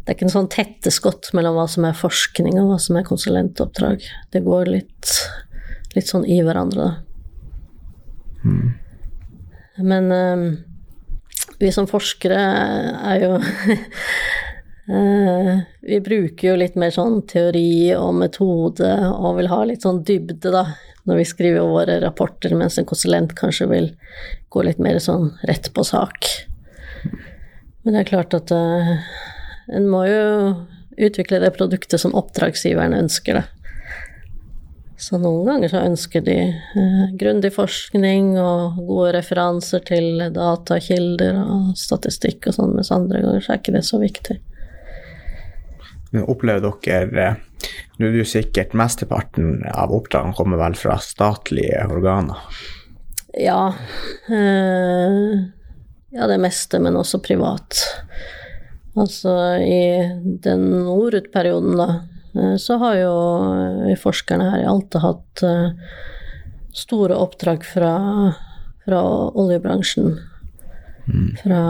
[0.01, 2.97] Det er ikke en sånn tette skott mellom hva som er forskning og hva som
[2.97, 4.03] er konsulentoppdrag.
[4.33, 5.13] Det går litt,
[5.95, 6.91] litt sånn i hverandre, da.
[8.41, 8.73] Mm.
[9.81, 10.45] Men um,
[11.61, 13.35] vi som forskere er jo
[14.89, 15.59] uh,
[15.91, 20.49] Vi bruker jo litt mer sånn teori og metode og vil ha litt sånn dybde,
[20.53, 20.65] da,
[21.09, 23.89] når vi skriver våre rapporter, mens en konsulent kanskje vil
[24.53, 26.27] gå litt mer sånn rett på sak.
[27.81, 28.91] Men det er klart at uh,
[29.73, 30.21] en må jo
[31.01, 33.47] utvikle det produktet som oppdragsgiveren ønsker, det.
[35.01, 41.73] Så noen ganger så ønsker de uh, grundig forskning og gode referanser til datakilder og
[41.79, 44.37] statistikk og sånn, mens andre ganger så er ikke det så viktig.
[46.12, 47.39] Men opplever dere eh,
[47.97, 52.39] Nå er det jo sikkert mesteparten av oppdragene kommer vel fra statlige organer?
[53.38, 53.69] Ja.
[54.26, 55.36] Øh,
[56.12, 57.78] ja, det meste, men også privat.
[58.97, 59.84] Altså i
[60.43, 61.88] den Norut-perioden, da,
[62.34, 63.13] eh, så har jo
[64.02, 65.45] forskerne her i Alta hatt
[66.76, 67.93] store oppdrag fra,
[68.88, 69.06] fra
[69.38, 70.17] oljebransjen.
[71.07, 71.29] Mm.
[71.41, 71.61] Fra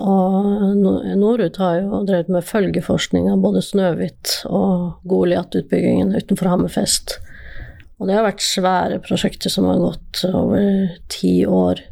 [0.00, 0.76] og
[1.18, 7.18] Norut har jo drevet med følgeforskning av både Snøhvit og Goliat-utbyggingen utenfor Hammerfest.
[8.00, 11.82] Og det har vært svære prosjekter som har gått over ti år.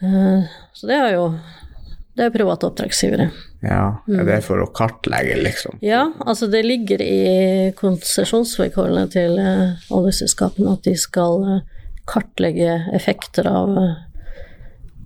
[0.00, 1.26] Eh, så det er jo
[2.12, 3.30] det er private oppdragsgivere.
[3.64, 5.78] Ja, er det for å kartlegge, liksom?
[5.84, 11.62] Ja, altså det ligger i konsesjonsvilkårene til eh, oljeselskapene at de skal eh,
[12.08, 13.76] kartlegge effekter av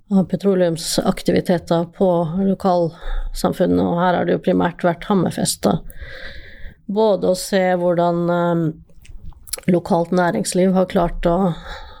[0.09, 2.09] petroleumsaktiviteter på
[2.47, 5.67] lokalsamfunnet, og her har det jo primært vært Hammerfest.
[6.87, 8.61] Både å se hvordan eh,
[9.73, 11.51] lokalt næringsliv har klart å,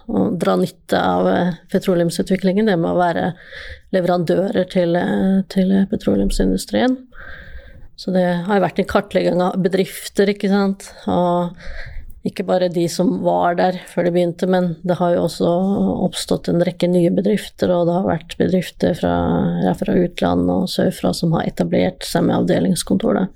[0.07, 3.33] å dra nytte av eh, petroleumsutviklingen, det med å være
[3.95, 6.95] leverandører til, eh, til petroleumsindustrien.
[7.97, 10.91] Så det har jo vært en kartlegging av bedrifter, ikke sant.
[11.09, 11.57] Og
[12.27, 15.51] ikke bare de som var der før det begynte, men det har jo også
[16.07, 19.15] oppstått en rekke nye bedrifter, og det har vært bedrifter fra,
[19.63, 23.29] ja, fra utlandet og sørfra som har etablert seg med avdelingskontor der.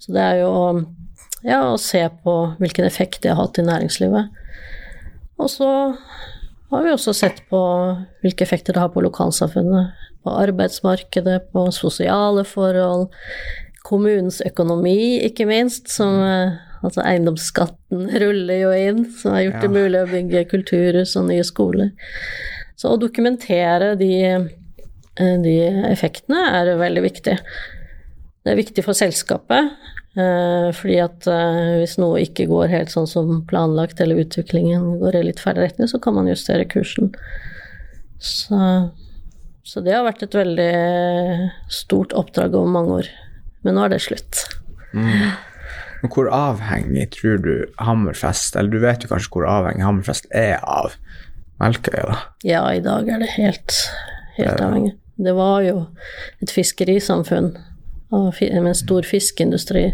[0.00, 0.52] Så det er jo
[1.46, 4.36] ja, å se på hvilken effekt det har hatt i næringslivet.
[5.40, 5.70] Og så
[6.70, 7.60] har vi også sett på
[8.22, 9.96] hvilke effekter det har på lokalsamfunnet.
[10.20, 13.08] På arbeidsmarkedet, på sosiale forhold,
[13.88, 19.66] kommunens økonomi, ikke minst, som eh, Altså eiendomsskatten ruller jo inn, som har gjort Ja.
[19.66, 21.90] det mulig å bygge kulturhus og nye skoler.
[22.76, 25.56] Så å dokumentere de, eh, de
[25.90, 27.38] effektene er veldig viktig.
[28.44, 29.72] Det er viktig for selskapet,
[30.16, 35.16] eh, fordi at eh, hvis noe ikke går helt sånn som planlagt, eller utviklingen går
[35.16, 37.12] i litt feil retning, så kan man justere kursen.
[38.18, 38.90] Så,
[39.62, 43.12] så det har vært et veldig stort oppdrag over mange år.
[43.62, 44.46] Men nå er det slutt.
[46.00, 50.56] Men hvor avhengig tror du Hammerfest Eller du vet jo kanskje hvor avhengig Hammerfest er
[50.64, 50.94] av
[51.60, 52.18] Melkøya, da?
[52.46, 53.74] Ja, i dag er det helt,
[54.38, 54.94] helt avhengig.
[55.20, 55.82] Det var jo
[56.40, 57.50] et fiskerisamfunn
[58.10, 59.90] med en stor fiskeindustri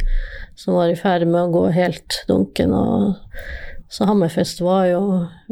[0.56, 2.72] som var i ferd med å gå helt dunken.
[2.72, 3.16] Og,
[3.90, 5.02] så Hammerfest var jo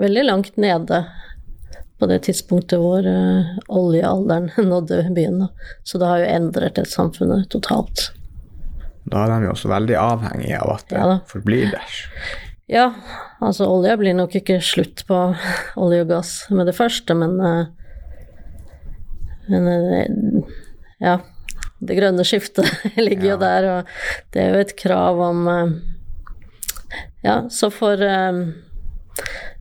[0.00, 1.02] veldig langt nede
[1.98, 5.44] på det tidspunktet hvor eh, oljealderen nådde byen.
[5.44, 5.72] Da.
[5.82, 8.10] Så det har jo endret et samfunnet totalt.
[9.10, 11.96] Da er de jo også veldig avhengige av at det Ja forblir der.
[12.70, 12.86] Ja,
[13.44, 15.18] altså olje blir nok ikke slutt på
[15.84, 17.64] olje og gass med det første, men eh,
[19.48, 20.52] Men eh,
[21.04, 21.18] ja.
[21.84, 22.70] Det grønne skiftet
[23.06, 23.88] ligger jo der, og
[24.32, 25.74] det er jo et krav om eh,
[27.24, 28.00] Ja, så for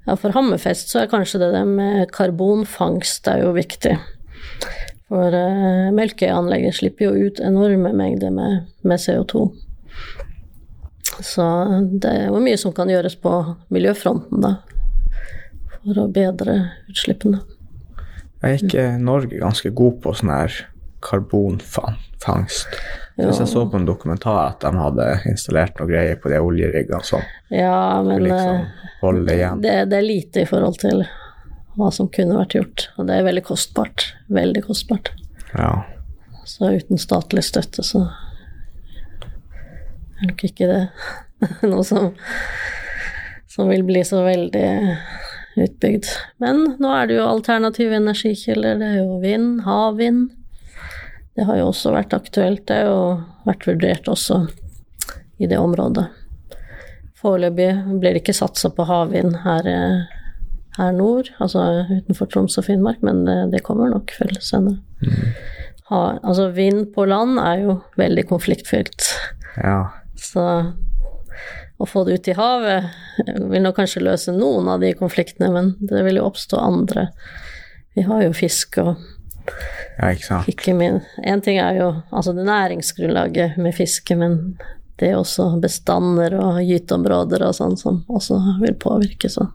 [0.03, 3.93] ja, for Hammerfest så er kanskje det der med karbonfangst er jo viktig.
[5.11, 9.47] For uh, melkeanlegget slipper jo ut enorme mengder med, med CO2.
[11.21, 11.45] Så
[12.01, 13.33] det er jo mye som kan gjøres på
[13.73, 14.55] miljøfronten, da.
[15.83, 16.55] For å bedre
[16.89, 17.43] utslippene.
[18.43, 20.55] Er ikke Norge ganske god på sånn her
[21.03, 22.79] karbonfangst?
[23.19, 27.03] Hvis jeg så på en dokumentar at de hadde installert noe greier på de oljeriggene
[27.05, 27.21] som
[27.53, 29.61] Ja, men liksom eh, holde igjen.
[29.61, 31.03] det, det er lite i forhold til
[31.77, 32.88] hva som kunne vært gjort.
[32.97, 34.12] Og det er veldig kostbart.
[34.33, 35.12] Veldig kostbart.
[35.53, 35.71] Ja.
[36.45, 38.05] Så uten statlig støtte, så
[40.19, 40.81] er nok ikke det
[41.71, 42.12] noe som,
[43.51, 44.69] som vil bli så veldig
[45.63, 46.09] utbygd.
[46.43, 48.79] Men nå er det jo alternative energikilder.
[48.79, 50.31] Det er jo vind, havvind.
[51.33, 54.43] Det har jo også vært aktuelt, det, og vært vurdert også
[55.41, 56.05] i det området.
[57.23, 57.69] Foreløpig
[58.01, 60.12] blir det ikke satsa på havvind her, eh,
[60.77, 65.33] her nord, altså utenfor Troms og Finnmark, men det, det kommer nok før eller Mm.
[65.89, 69.03] Ha, altså vind på land er jo veldig konfliktfylt,
[69.59, 69.89] ja.
[70.15, 70.45] så
[71.77, 72.86] å få det ut i havet
[73.51, 77.09] vil nok kanskje løse noen av de konfliktene, men det vil jo oppstå andre.
[77.97, 78.95] Vi har jo fisk og
[79.97, 80.47] Ja, ikke sant.
[80.47, 84.55] ikke min En ting er jo altså det næringsgrunnlaget med fiske, men
[85.01, 89.49] det er også bestander og gyteområder og sånn som også vil påvirke så,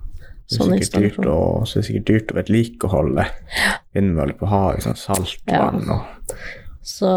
[0.48, 1.66] Det sånn er dyrt installasjon.
[1.66, 3.26] så det er sikkert dyrt å vedlikeholde
[3.96, 6.32] vindmøller på havet, sånn saltvann og
[6.88, 7.10] Så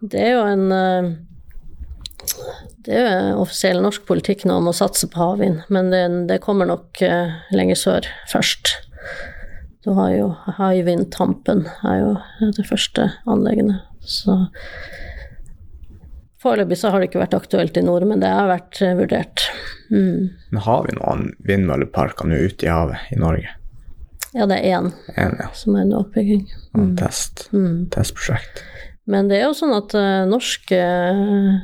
[0.00, 1.10] det er jo en eh,
[2.86, 6.40] Det er jo offisiell norsk politikk nå om å satse på havvind, men det, det
[6.44, 8.72] kommer nok eh, lenger sør først.
[9.84, 12.12] Du har jo Hywind Tampen er jo
[12.56, 13.82] det første anleggene.
[14.00, 14.38] Så
[16.44, 19.46] Foreløpig så har det ikke vært aktuelt i nord, men det har vært eh, vurdert.
[19.88, 20.30] Mm.
[20.52, 23.54] Men har vi noen vindmølleparker nå ute i havet i Norge?
[24.34, 25.48] Ja, det er én En, ja.
[25.54, 26.44] som er under oppbygging.
[26.74, 27.86] En test, Mm.
[27.94, 28.64] testprosjekt.
[29.06, 31.58] Men det er jo sånn at uh, norske uh,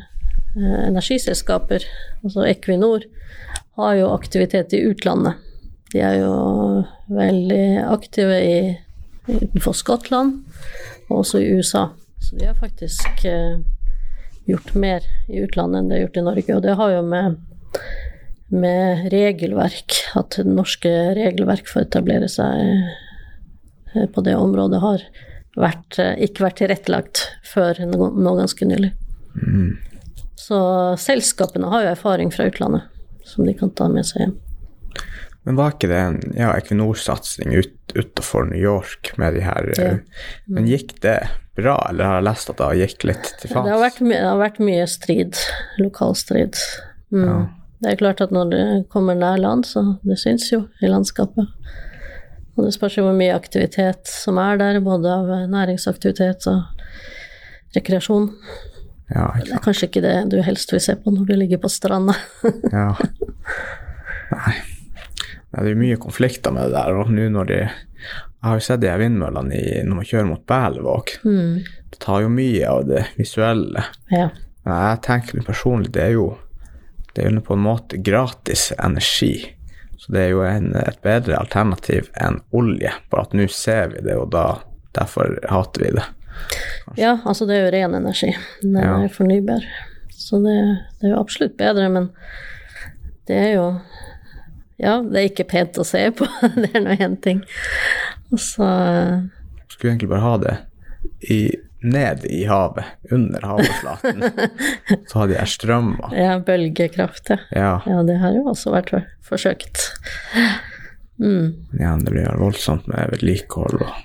[0.86, 1.84] energiselskaper,
[2.24, 3.04] altså Equinor,
[3.80, 5.40] har jo aktivitet i utlandet.
[5.92, 8.58] De er jo veldig aktive i,
[9.26, 10.44] utenfor Skottland,
[11.08, 11.88] og også i USA.
[12.22, 13.56] Så de har faktisk eh,
[14.48, 17.40] gjort mer i utlandet enn det har gjort i Norge, og det har jo med
[18.50, 22.72] med regelverk, at det norske regelverk for å etablere seg
[23.94, 25.04] eh, på det området har
[25.58, 28.90] vært, eh, ikke vært tilrettelagt før nå, ganske nylig.
[30.40, 30.58] Så
[30.98, 32.88] selskapene har jo erfaring fra utlandet
[33.28, 34.38] som de kan ta med seg hjem.
[35.46, 39.92] Men var ikke det en ja, Equinor-satsing ut, utenfor New York med de her Ja.
[40.46, 41.18] Men gikk det
[41.56, 43.66] bra, eller har jeg lest at det gikk litt til faens?
[43.66, 45.40] Det det har vært mye strid,
[45.78, 46.56] lokal strid.
[47.12, 47.24] Mm.
[47.24, 47.38] Ja.
[47.80, 48.58] Det er klart at når du
[48.92, 51.48] kommer nær land, så det syns jo i landskapet.
[52.56, 58.28] Og det spørs jo hvor mye aktivitet som er der, både av næringsaktivitet og rekreasjon.
[59.10, 61.70] Ja, Det er kanskje ikke det du helst vil se på når du ligger på
[61.72, 62.14] stranda.
[62.70, 62.92] Ja.
[64.34, 64.54] Nei.
[65.50, 68.80] Det er mye konflikter med det der, og nå når de Jeg har jo sett
[68.80, 71.10] de vindmøllene i, når man kjører mot Berlevåg.
[71.26, 71.58] Mm.
[71.92, 73.82] Det tar jo mye av det visuelle.
[74.08, 74.30] Ja.
[74.64, 76.28] Men jeg tenker meg personlig, det er jo
[77.14, 79.34] det er jo på en måte gratis energi.
[79.98, 84.04] Så det er jo en, et bedre alternativ enn olje, bare at nå ser vi
[84.06, 84.46] det, og da
[84.96, 86.06] derfor hater vi det.
[86.96, 88.30] ja, altså det er jo ren energi.
[88.62, 89.02] Den Ja.
[89.04, 89.66] er fornybar.
[90.14, 90.56] Så det,
[91.00, 92.08] det er jo absolutt bedre, men
[93.28, 93.66] det er jo
[94.80, 96.26] Ja, det er ikke pent å se på,
[96.60, 97.42] det er nå én ting.
[98.32, 98.68] Og så
[99.68, 100.54] Skulle egentlig bare ha det
[101.28, 101.40] i,
[101.84, 104.24] ned i havet, under havoverflaten.
[105.08, 106.12] Så hadde jeg strømmer.
[106.16, 107.38] Ja, bølgekraft, ja.
[107.56, 108.92] Ja, Ja, det har jo også vært
[109.24, 109.86] forsøkt.
[111.20, 111.54] Mm.
[111.80, 113.96] Ja, det blir voldsomt med vedlikehold og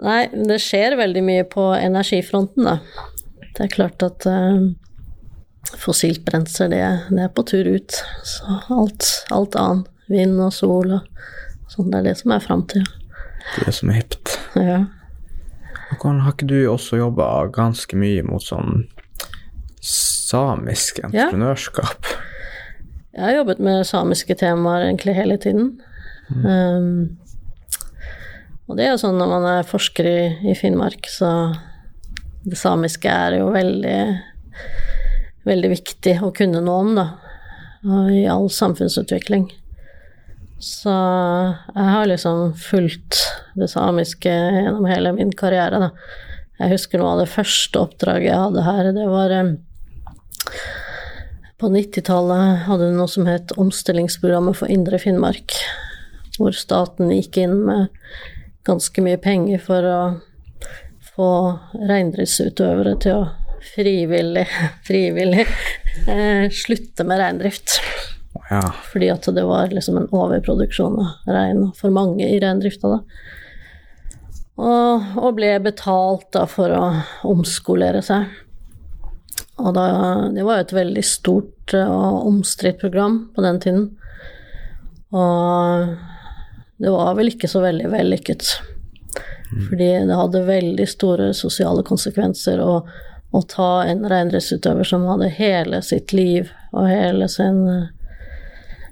[0.00, 2.78] Nei, det skjer veldig mye på energifronten, da.
[3.52, 4.70] Det er klart at eh,
[5.80, 7.98] fossilt brensel, det, det er på tur ut.
[8.26, 11.28] Så alt, alt annet, vind og sol og
[11.70, 12.86] sånn, det er det som er framtida.
[13.64, 14.34] det som er hipt.
[14.58, 14.80] Ja.
[15.90, 18.84] Hvordan har ikke du også jobba ganske mye mot sånn
[19.82, 22.10] samisk entreprenørskap?
[23.10, 25.72] Jeg har jobbet med samiske temaer egentlig hele tiden.
[26.30, 27.18] Um,
[28.70, 31.30] og det er jo sånn når man er forsker i, i Finnmark, så
[32.46, 33.98] det samiske er jo veldig,
[35.48, 37.06] veldig viktig å kunne noe om, da.
[38.12, 39.48] I all samfunnsutvikling.
[40.60, 43.22] Så jeg har liksom fulgt
[43.56, 45.90] det samiske gjennom hele min karriere, da.
[46.60, 49.54] Jeg husker noe av det første oppdraget jeg hadde her, det var um,
[51.60, 55.56] på 90-tallet hadde du noe som het Omstillingsprogrammet for Indre Finnmark,
[56.36, 57.88] hvor staten gikk inn med
[58.68, 60.00] ganske mye penger for å
[61.10, 61.32] få
[61.88, 63.28] reindriftsutøvere til å
[63.74, 64.46] frivillig,
[64.86, 65.46] frivillig
[66.06, 67.80] eh, slutte med reindrift.
[68.50, 73.00] Ja, Fordi at det var liksom en overproduksjon av rein for mange i reindrifta, da.
[74.60, 76.84] Og, og ble betalt da for å
[77.30, 78.26] omskolere seg.
[79.60, 79.84] Og da,
[80.34, 83.86] det var jo et veldig stort eh, og omstridt program på den tiden.
[85.10, 85.94] Og
[86.80, 88.50] det var vel ikke så veldig vellykket.
[89.50, 92.82] Fordi det hadde veldig store sosiale konsekvenser å,
[93.30, 97.62] å ta en reindriftsutøver som hadde hele sitt liv og hele sin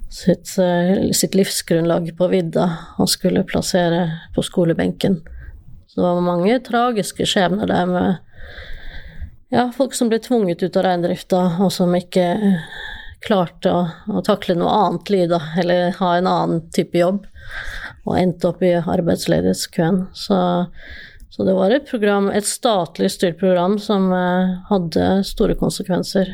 [0.09, 5.21] sitt, eh, sitt livsgrunnlag på vidda og skulle plassere på skolebenken.
[5.87, 8.17] Så det var mange tragiske skjebner der med
[9.51, 12.27] ja, folk som ble tvunget ut av reindrifta, og som ikke
[13.25, 17.25] klarte å, å takle noe annet liv, da, eller ha en annen type jobb,
[18.05, 20.03] og endte opp i arbeidsledighetskøen.
[20.13, 20.39] Så,
[21.31, 26.33] så det var et program, et statlig styrt program som eh, hadde store konsekvenser.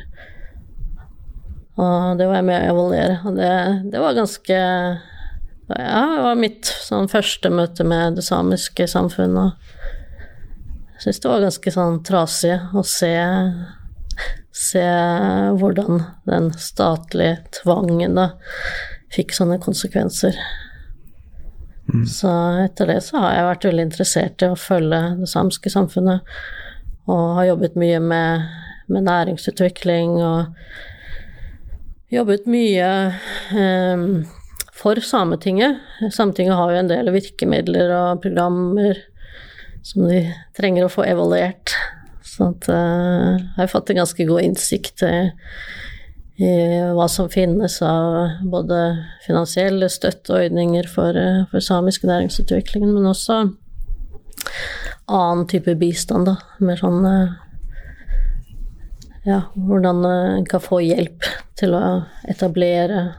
[1.75, 3.55] Og det var jeg med å evaluere, og det,
[3.91, 4.59] det var ganske
[5.75, 9.59] Ja, det var mitt sånn første møte med det samiske samfunnet.
[10.95, 13.15] Jeg syns det var ganske sånn trasig å se
[14.55, 14.83] Se
[15.59, 18.29] hvordan den statlige tvangen da
[19.15, 20.39] fikk sånne konsekvenser.
[22.09, 22.31] Så
[22.65, 26.25] etter det så har jeg vært veldig interessert i å følge det samiske samfunnet,
[27.05, 28.47] og har jobbet mye med,
[28.89, 30.55] med næringsutvikling og
[32.15, 32.89] jobbet mye
[33.53, 34.07] eh,
[34.75, 35.83] for Sametinget.
[36.15, 39.03] Sametinget har jo en del virkemidler og programmer
[39.85, 40.23] som de
[40.57, 41.75] trenger å få evaluert.
[42.25, 45.17] Så at, eh, jeg har fått en ganske god innsikt i
[46.39, 48.79] hva som finnes av både
[49.27, 53.55] finansielle støtteordninger for, eh, for samisk næringsutvikling, men også
[55.07, 56.37] annen type bistand, da.
[56.59, 57.37] Mer sånn eh,
[59.27, 61.23] ja, hvordan eh, en kan få hjelp
[61.57, 61.85] til å
[62.29, 63.15] etablere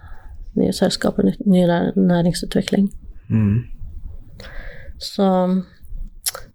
[0.56, 2.92] nye selskaper, ny- næringsutvikling.
[3.30, 3.64] mm.
[5.00, 5.26] Så,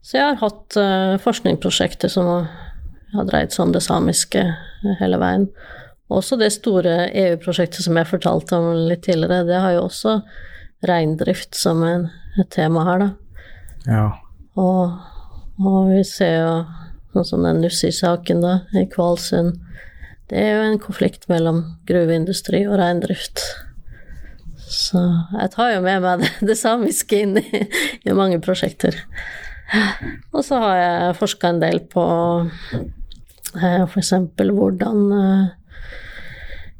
[0.00, 0.76] så jeg har hatt
[1.20, 2.26] forskningsprosjekter som
[3.12, 4.40] har dreid seg om det samiske
[4.98, 5.44] hele veien.
[6.10, 10.18] Også det store EU-prosjektet som jeg fortalte om litt tidligere, det har jo også
[10.86, 12.08] reindrift som en,
[12.40, 13.10] et tema her, da.
[13.86, 14.08] ja.
[14.58, 14.98] Og,
[15.60, 16.52] Og vi ser jo
[17.12, 19.58] sånn som den Nussi-saken, da, i Kvalsund.
[20.30, 23.42] Det er jo en konflikt mellom gruveindustri og reindrift.
[24.70, 25.02] Så
[25.34, 27.64] jeg tar jo med meg det, det samiske inn i,
[28.06, 28.96] i, mange prosjekter.
[30.32, 32.04] Og så har jeg forska en del på
[33.60, 34.14] eh, f.eks.
[34.38, 35.44] hvordan eh,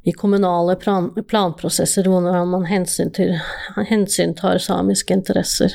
[0.03, 3.41] i kommunale plan, planprosesser hvordan man hensyntar,
[3.91, 5.75] hensyntar samiske interesser.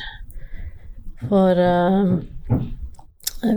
[1.30, 2.16] For uh,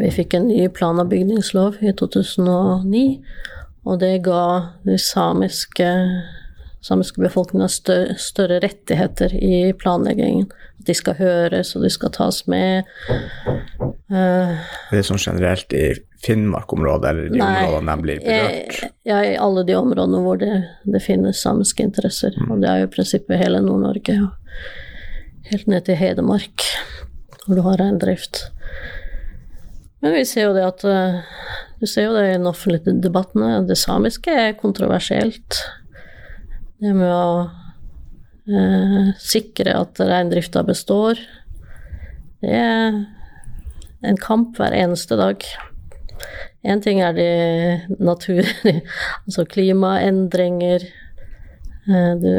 [0.03, 3.05] vi fikk en ny plan- og bygningslov i 2009,
[3.89, 4.43] og det ga
[4.85, 5.89] de samiske,
[6.85, 10.51] samiske befolkninga større, større, rettigheter i planleggingen.
[10.85, 12.85] De skal høres, og de skal tas med.
[14.13, 14.53] Uh,
[14.93, 15.89] det er sånn generelt i
[16.25, 18.79] Finnmark-området, eller de nei, områdene de blir berørt?
[19.07, 20.53] Ja, i alle de områdene hvor det,
[20.91, 22.35] det finnes samiske interesser.
[22.35, 22.51] Mm.
[22.51, 26.65] Og det er jo i prinsippet hele Nord-Norge, og helt ned til Hedmark,
[27.45, 28.49] hvor du har reindrift.
[30.03, 31.21] Men vi ser jo det at eh,
[31.81, 35.61] Du ser jo det i den offentlige debatten, det samiske er kontroversielt.
[36.83, 37.47] Det med å
[38.51, 41.23] eh, sikre at reindrifta består,
[42.43, 42.99] det er
[44.07, 45.43] en kamp hver eneste dag.
[46.67, 47.29] Én ting er de
[48.03, 48.47] natur...
[49.27, 50.87] altså klimaendringer.
[51.89, 52.39] Eh, det,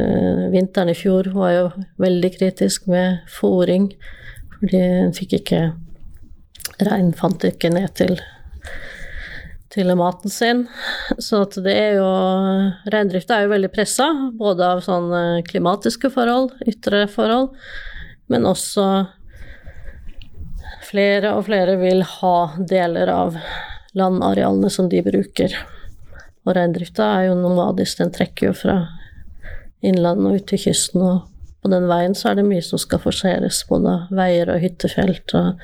[0.51, 1.69] vinteren i fjor var jo
[2.01, 3.93] veldig kritisk med fòring,
[4.57, 5.69] fordi en fikk ikke
[6.79, 8.13] Rein fant ikke ned til,
[9.73, 10.61] til maten sin.
[11.19, 12.11] Så det er jo
[12.93, 14.07] Reindrifta er jo veldig pressa,
[14.39, 17.51] både av sånne klimatiske forhold, ytre forhold,
[18.31, 18.85] men også
[20.87, 22.37] flere og flere vil ha
[22.69, 23.35] deler av
[23.97, 25.55] landarealene som de bruker.
[26.45, 28.77] Og reindrifta er jo nomadisk, den trekker jo fra
[29.85, 31.03] innlandet og ut til kysten.
[31.03, 31.27] Og
[31.63, 35.59] på den veien så er det mye som skal forseres, både veier og hyttefelt og,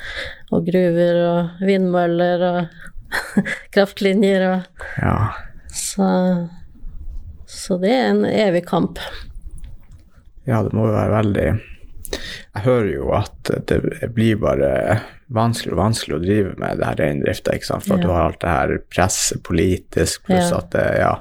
[0.51, 2.59] og gruver og vindmøller og
[3.75, 5.15] kraftlinjer og ja.
[5.71, 6.09] så,
[7.47, 8.99] så det er en evig kamp.
[10.45, 13.79] Ja, det må jo være veldig Jeg hører jo at det
[14.13, 14.73] blir bare
[15.33, 17.97] vanskeligere og vanskelig å drive med det her reindrifta, ikke sant, for ja.
[17.97, 20.59] at du har alt det her presset politisk, pluss ja.
[20.59, 21.15] at det, ja,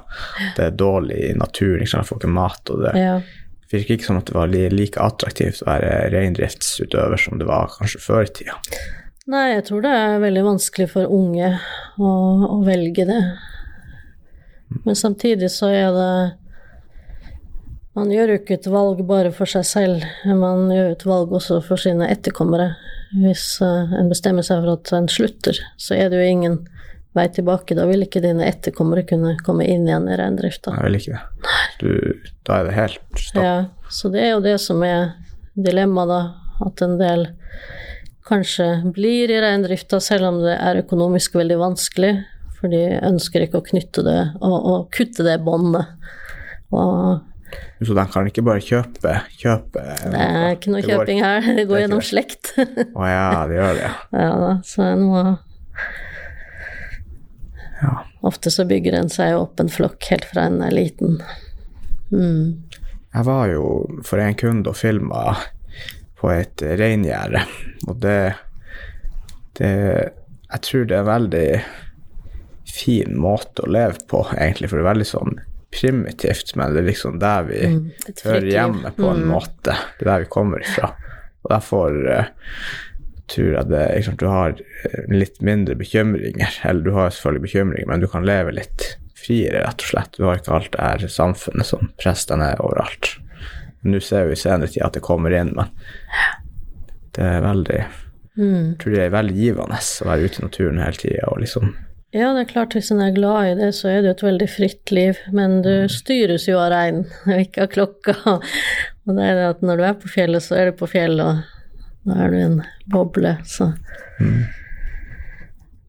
[0.57, 3.15] det, er dårlig i naturen, ikke sant, får ikke mat, og det ja.
[3.73, 8.03] virker ikke som at det var like attraktivt å være reindriftsutøver som det var kanskje
[8.03, 8.59] før i tida.
[9.25, 11.55] Nei, jeg tror det er veldig vanskelig for unge
[11.97, 12.09] å,
[12.45, 13.21] å velge det.
[14.85, 16.11] Men samtidig så er det
[17.95, 21.61] Man gjør jo ikke et valg bare for seg selv, man gjør et valg også
[21.63, 22.73] for sine etterkommere.
[23.15, 26.57] Hvis uh, en bestemmer seg for at en slutter, så er det jo ingen
[27.15, 27.77] vei tilbake.
[27.77, 30.75] Da vil ikke dine etterkommere kunne komme inn igjen i reindrifta.
[30.75, 31.53] Jeg vil ikke det.
[31.79, 31.91] Du,
[32.47, 33.43] da er det helt stopp.
[33.43, 33.55] Ja,
[33.91, 35.13] så det er jo det som er
[35.55, 36.21] dilemmaet, da.
[36.65, 37.27] At en del
[38.25, 42.13] kanskje blir i reindrifta selv om det er økonomisk veldig vanskelig.
[42.55, 45.91] For de ønsker ikke å knytte det og, og kutte det båndet.
[46.75, 47.19] Og
[47.85, 51.75] så de kan ikke bare kjøpe, kjøpe Det er ikke noe kjøping her, det går
[51.75, 52.53] det gjennom slekt.
[52.57, 53.89] Å ja, det gjør det,
[54.23, 54.31] ja.
[54.41, 55.23] da, så en må
[57.81, 57.93] ja.
[58.25, 61.19] Ofte så bygger en seg opp en flokk helt fra en er liten.
[62.09, 62.63] Mm.
[63.15, 63.65] Jeg var jo
[64.07, 65.35] for en kunde og filma
[66.19, 67.43] på et reingjerde,
[67.85, 68.19] og det,
[69.59, 69.71] det
[70.51, 71.49] Jeg tror det er en veldig
[72.69, 75.37] fin måte å leve på, egentlig, for det er veldig sånn
[75.75, 77.85] primitivt, men det er liksom der vi mm,
[78.23, 79.31] hører hjemme på en mm.
[79.31, 79.75] måte.
[79.97, 80.93] Det er der vi kommer ifra.
[81.45, 82.29] Og derfor uh,
[83.31, 87.89] tror jeg det liksom, Du har eh, litt mindre bekymringer, eller du har selvfølgelig bekymringer,
[87.89, 88.95] men du kan leve litt
[89.25, 90.17] friere, rett og slett.
[90.17, 93.15] Du har ikke alt det her samfunnet som presser deg ned overalt.
[93.85, 95.71] Nå ser vi i senere tid at det kommer inn, men
[97.15, 97.81] det er veldig
[98.35, 98.63] mm.
[98.71, 101.75] Jeg tror det er veldig givende å være ute i naturen hele tida og liksom
[102.15, 104.25] ja, det er klart hvis en er glad i det, så er det jo et
[104.29, 105.91] veldig fritt liv, men du mm.
[105.91, 108.15] styres jo av regn og ikke av klokka.
[109.05, 111.41] Og det er det at når du er på fjellet, så er du på fjellet,
[111.43, 112.61] og da er du en
[112.91, 113.73] boble, så
[114.21, 114.45] mm.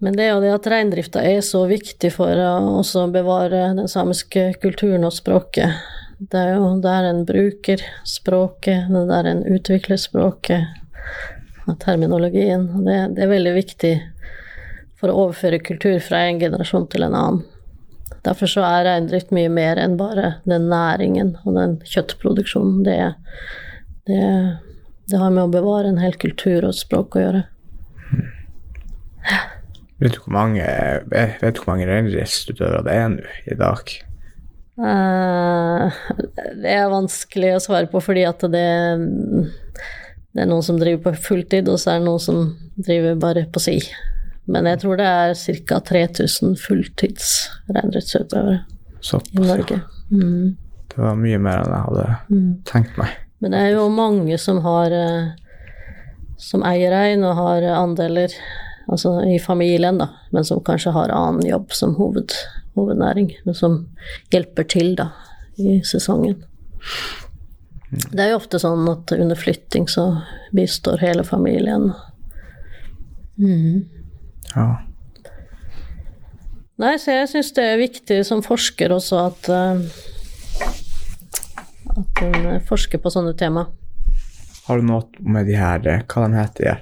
[0.04, 4.50] Men det er jo det at reindrifta er så viktig for å bevare den samiske
[4.60, 5.72] kulturen og språket.
[6.18, 10.68] Det er jo der en bruker språket, det er der en utvikler språket,
[11.66, 12.68] og terminologien.
[12.84, 13.94] Det, det er veldig viktig
[15.00, 17.44] for å overføre kultur fra en generasjon til en annen.
[18.26, 22.82] Derfor så er reindrift mye mer enn bare den næringen og den kjøttproduksjonen.
[22.86, 22.96] Det,
[24.08, 24.22] det,
[25.10, 27.44] det har med å bevare en hel kultur og et språk å gjøre.
[30.02, 30.64] Vet du hvor mange,
[31.08, 33.94] vet du hvor mange reindriftsutøvere det er nå i dag?
[34.76, 35.88] Uh,
[36.60, 38.66] det er vanskelig å svare på fordi at det,
[40.36, 42.42] det er noen som driver på fulltid, og så er det noen som
[42.76, 43.78] driver bare på si.
[44.46, 45.34] Men jeg tror det er
[45.66, 45.80] ca.
[45.90, 47.32] 3000 fulltids
[47.66, 48.60] reindriftsutøvere
[49.34, 49.80] i Norge.
[50.10, 50.56] Mm.
[50.92, 53.16] Det var mye mer enn jeg hadde tenkt meg.
[53.42, 55.34] Men det er jo mange som har eh,
[56.40, 58.32] Som eier rein og har andeler
[58.86, 62.34] altså i familien, da, men som kanskje har annen jobb som hoved,
[62.76, 63.78] hovednæring, men som
[64.30, 65.08] hjelper til da
[65.56, 66.36] i sesongen.
[67.90, 70.06] Det er jo ofte sånn at under flytting så
[70.54, 71.88] bistår hele familien.
[74.56, 74.68] Ja.
[76.76, 79.86] Nei, så jeg syns det er viktig som forsker også at eh,
[81.96, 83.66] at en forsker på sånne tema.
[84.66, 86.74] Har du noe med de her eh, Hva de heter de?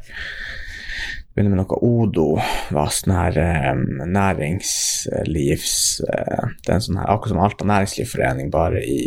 [1.34, 2.28] Begynner med noe Odo.
[2.74, 3.72] Var sånn her eh,
[4.08, 5.76] næringslivs...
[6.08, 9.00] eh, det er en sånn her, akkurat som Alta næringslivsforening, bare i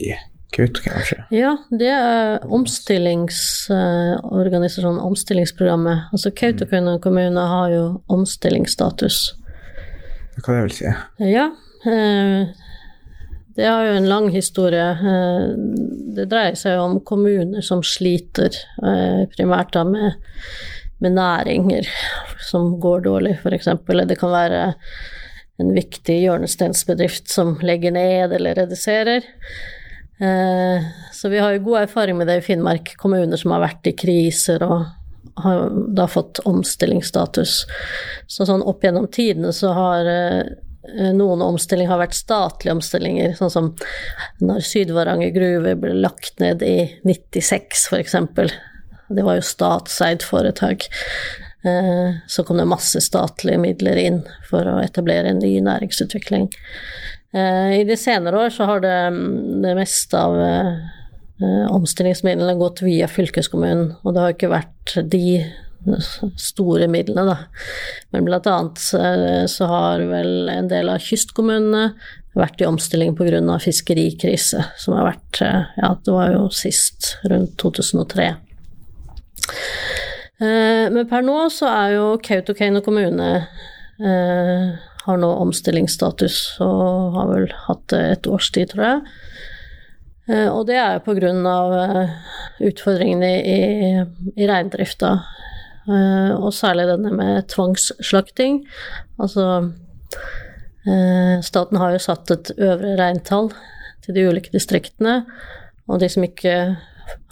[0.58, 1.22] Kautokeino, kanskje.
[1.38, 6.10] Ja, det er omstillingsorganisasjonen, omstillingsprogrammet.
[6.12, 9.36] Altså Kautokeino kommune har jo omstillingsstatus.
[10.42, 10.86] Hva det vel si?
[11.30, 11.46] Ja,
[11.86, 12.48] eh,
[13.58, 14.90] det har jo en lang historie.
[15.14, 15.48] Eh,
[16.18, 18.50] Det dreier seg jo om kommuner som sliter
[18.82, 20.12] eh, primært da med,
[20.98, 21.86] med næringer
[22.50, 23.70] som går dårlig, f.eks.
[23.86, 24.74] Det kan være
[25.62, 29.22] en viktig hjørnesteinsbedrift som legger ned eller reduserer.
[30.20, 33.88] Eh, Så vi har jo god erfaring med det i Finnmark, kommuner som har vært
[33.90, 34.86] i kriser og
[35.44, 37.66] har da fått omstillingsstatus.
[38.28, 43.52] Så sånn opp gjennom tidene så har eh, noen omstillinger har vært statlige omstillinger, sånn
[43.54, 43.72] som
[44.42, 48.16] når Sydvaranger gruve ble lagt ned i 96 f.eks.
[49.10, 50.88] Det var jo statseid foretak.
[51.66, 56.50] Eh, Så kom det masse statlige midler inn for å etablere en ny næringsutvikling.
[57.36, 60.74] Eh, I de senere år så har det, mm, det meste av eh,
[61.44, 65.24] eh, omstillingsmidlene gått via fylkeskommunen, og det har ikke vært de
[66.42, 67.38] store midlene, da.
[68.12, 71.92] Men blant annet eh, så har vel en del av kystkommunene
[72.38, 73.60] vært i omstilling pga.
[73.60, 78.28] fiskerikrise, som har vært Ja, det var jo sist, rundt 2003.
[80.40, 83.32] Eh, Men per nå så er jo Kautokeino kommune
[85.08, 89.02] har nå omstillingsstatus og har vel hatt det et års tid, tror jeg.
[90.28, 91.16] Eh, Og det er jo
[91.48, 92.16] av eh,
[92.68, 93.60] utfordringene i,
[94.36, 95.14] i reindrifta,
[95.88, 98.66] eh, og særlig denne med tvangsslakting.
[99.20, 99.72] Altså
[101.44, 103.50] Staten har jo satt et øvre reintall
[104.06, 105.26] til de ulike distriktene,
[105.88, 106.54] og de som ikke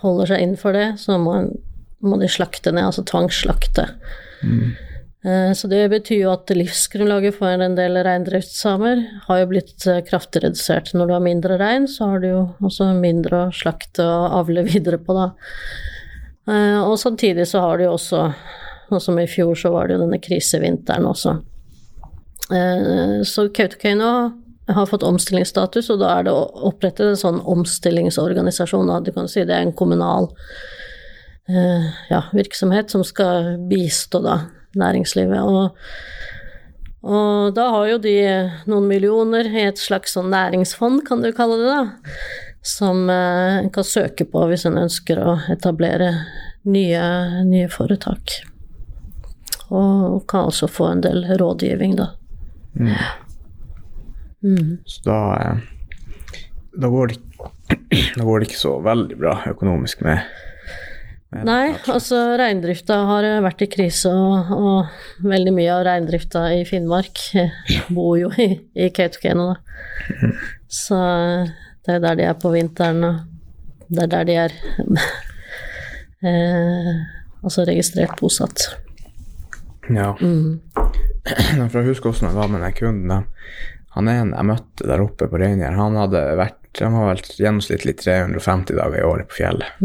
[0.04, 1.38] holder seg innenfor det, så må,
[2.04, 3.88] må de slakte ned, altså tvangsslakte.
[4.44, 4.95] Eh,
[5.26, 10.44] Så det betyr jo at livsgrunnlaget for en del reindriftssamer har jo blitt eh, kraftig
[10.44, 10.92] redusert.
[10.94, 14.62] Når du har mindre rein, så har du jo også mindre å slakte og avle
[14.70, 15.32] videre på, da.
[16.46, 18.22] Eh, Og samtidig så har du jo også,
[18.92, 21.40] sånn som i fjor, så var det jo denne krisevinteren også.
[22.54, 24.12] Eh, Så Kautokeino
[24.78, 26.36] har fått omstillingsstatus, og da er det
[26.70, 28.94] opprettet en sånn omstillingsorganisasjon.
[29.06, 30.30] Du kan si det er en kommunal
[31.50, 34.38] eh, ja, virksomhet som skal bistå da
[34.80, 35.42] næringslivet.
[35.42, 35.78] Og,
[37.06, 38.16] og da har jo de
[38.70, 42.16] noen millioner i et slags sånn næringsfond, kan du kalle det, da.
[42.66, 46.12] Som eh, en kan søke på hvis en ønsker å etablere
[46.66, 47.04] nye,
[47.46, 48.40] nye foretak.
[49.70, 52.12] Og kan også få en del rådgivning, da.
[54.86, 55.64] Så da eh,
[56.78, 57.16] da går, det,
[58.16, 60.26] da går det ikke så veldig bra økonomisk med
[61.34, 67.20] Nei, altså reindrifta har vært i krise, og, og veldig mye av reindrifta i Finnmark
[67.36, 67.52] eh,
[67.92, 68.48] bor jo i,
[68.78, 70.30] i Kautokeino, da.
[70.72, 71.00] Så
[71.86, 74.56] det er der de er på vinteren, og det er der de er
[76.30, 76.92] eh,
[77.44, 78.70] altså registrert bosatt.
[79.90, 80.14] Ja.
[80.22, 83.28] For jeg husker hvordan det var med den kunden.
[83.96, 87.94] Han ene jeg møtte der oppe på Reingjerd, han hadde vært han var vel gjennomsnittlig
[88.02, 89.78] 350 dager i året på fjellet.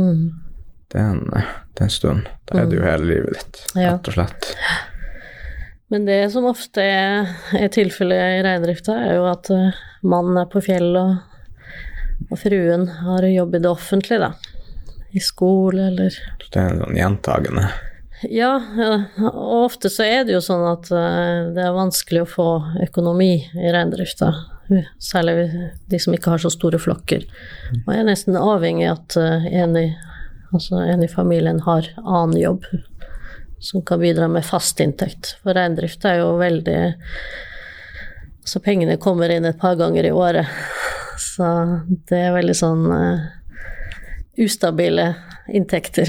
[0.91, 2.29] Det, er en, det er en stund.
[2.51, 3.93] Da er det jo hele livet ditt, Ja.
[3.95, 4.49] rett og slett.
[5.91, 10.47] Men det som ofte er, er tilfellet i reindrifta, er jo at eh, mannen er
[10.51, 14.33] på fjellet, og, og fruen har jobb i det offentlige, da.
[15.11, 17.65] I skole eller Så det er en sånn gjentagende
[18.31, 18.51] Ja,
[19.25, 22.47] og ofte så er det jo sånn at eh, det er vanskelig å få
[22.87, 24.29] økonomi i reindrifta.
[25.03, 25.49] Særlig
[25.91, 27.25] de som ikke har så store flokker.
[27.81, 29.89] Og jeg er nesten avhengig av at eh, en i,
[30.53, 32.67] altså en i familien har annen jobb
[33.61, 35.35] som kan bidra med fast inntekt.
[35.43, 36.81] For reindrift er jo veldig
[38.51, 40.49] Så pengene kommer inn et par ganger i året.
[41.21, 41.45] Så
[42.09, 43.27] det er veldig sånn uh,
[44.41, 45.13] ustabile
[45.53, 46.09] inntekter.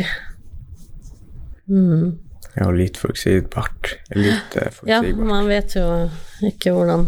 [2.55, 3.93] Ja, og litt forutsigbart.
[4.15, 5.85] Litt eh, Ja, man vet jo
[6.43, 7.05] ikke hvordan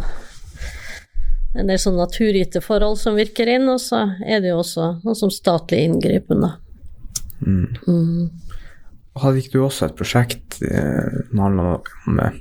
[1.53, 5.17] En del sånn naturgitte forhold som virker inn, og så er det jo også noe
[5.17, 6.55] som statlig inngripen, da.
[7.44, 8.30] Mm.
[9.22, 11.78] Hadde ikke du også et prosjekt eh, som handla
[12.08, 12.32] om det,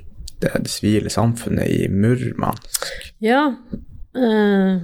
[0.41, 2.87] det sivile samfunnet i Murmansk?
[3.23, 3.45] Ja,
[4.17, 4.77] eh,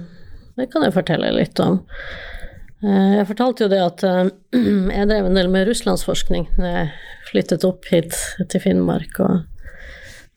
[0.56, 1.80] det kan jeg fortelle litt om.
[2.80, 4.28] Eh, jeg fortalte jo det at eh,
[4.98, 6.90] jeg drev en del med russlandsforskning da jeg
[7.30, 8.16] flyttet opp hit
[8.50, 9.42] til Finnmark og,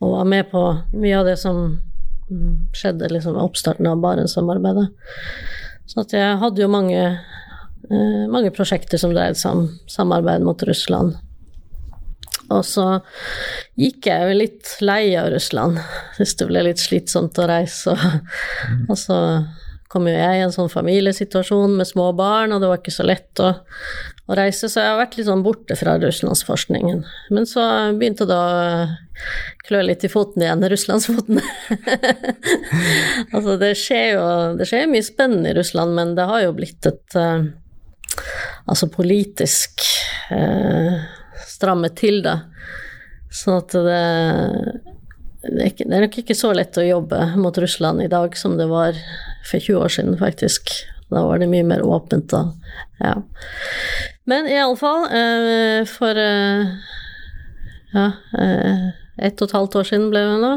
[0.04, 1.62] og var med på mye av det som
[2.30, 4.90] mm, skjedde liksom oppstarten av Barentssamarbeidet.
[5.90, 7.00] Så jeg hadde jo mange,
[8.32, 11.18] mange prosjekter som dreide seg om samarbeid mot Russland.
[12.54, 12.86] Og så
[13.80, 15.80] gikk jeg jo litt lei av Russland.
[16.18, 17.94] Syntes det ble litt slitsomt å reise.
[17.96, 18.34] Og,
[18.92, 19.20] og så
[19.94, 23.06] kom jo jeg i en sånn familiesituasjon med små barn, og det var ikke så
[23.06, 23.52] lett å,
[24.26, 27.04] å reise, så jeg har vært litt sånn borte fra russlandsforskningen.
[27.36, 27.66] Men så
[28.00, 28.88] begynte det å
[29.68, 31.44] klø litt i foten igjen, russlandsfoten.
[33.36, 34.26] altså det skjer jo
[34.58, 37.52] det skjer mye spennende i Russland, men det har jo blitt et eh,
[38.70, 39.84] altså politisk
[40.34, 40.98] eh,
[41.48, 42.40] strammet til, da.
[43.34, 44.02] Sånn at det,
[45.48, 48.58] det, er det er nok ikke så lett å jobbe mot Russland i dag som
[48.60, 48.98] det var
[49.50, 50.74] for 20 år siden, faktisk.
[51.14, 52.46] Da var det mye mer åpent da.
[53.02, 53.16] Ja.
[54.30, 56.70] Men iallfall, eh, for eh,
[57.94, 58.06] ja,
[58.40, 58.86] eh,
[59.28, 60.54] ett og et halvt år siden ble det nå,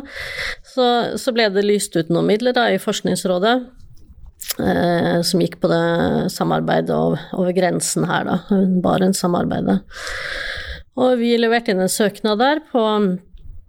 [0.64, 0.86] så,
[1.20, 3.57] så ble det lyst ut noen midler da i Forskningsrådet.
[4.57, 8.61] Eh, som gikk på det samarbeidet over, over grensen her, da.
[8.84, 9.82] Barentssamarbeidet.
[10.96, 12.84] Og vi leverte inn en søknad der på,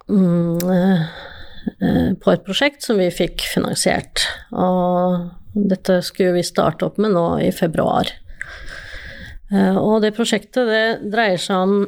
[0.08, 4.30] mm, eh, på et prosjekt som vi fikk finansiert.
[4.56, 5.28] Og
[5.58, 8.08] dette skulle vi starte opp med nå i februar.
[9.52, 11.80] Eh, og det prosjektet det dreier seg om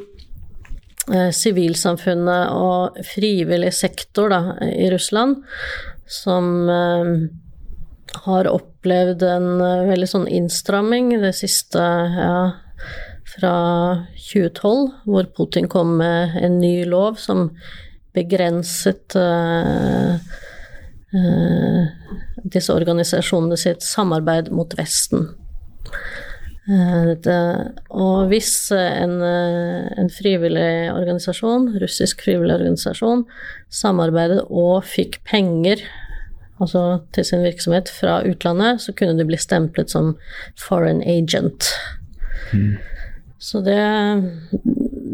[1.10, 5.40] sivilsamfunnet og frivillig sektor da, i Russland,
[6.06, 6.68] som
[8.14, 12.34] har opplevd en eh, veldig sånn innstramming det siste ja,
[13.30, 13.54] fra
[14.16, 17.48] 2012, hvor Putin kom med en ny lov som
[18.16, 20.16] begrenset eh,
[21.14, 21.84] eh,
[22.50, 25.30] disse organisasjonene sitt samarbeid mot Vesten.
[26.70, 27.36] Det,
[27.98, 33.24] og hvis en, en frivillig organisasjon, russisk frivillig organisasjon,
[33.74, 35.82] samarbeidet og fikk penger
[36.60, 36.84] altså
[37.14, 40.14] til sin virksomhet fra utlandet, så kunne du bli stemplet som
[40.60, 41.72] foreign agent.
[43.40, 43.80] Så det,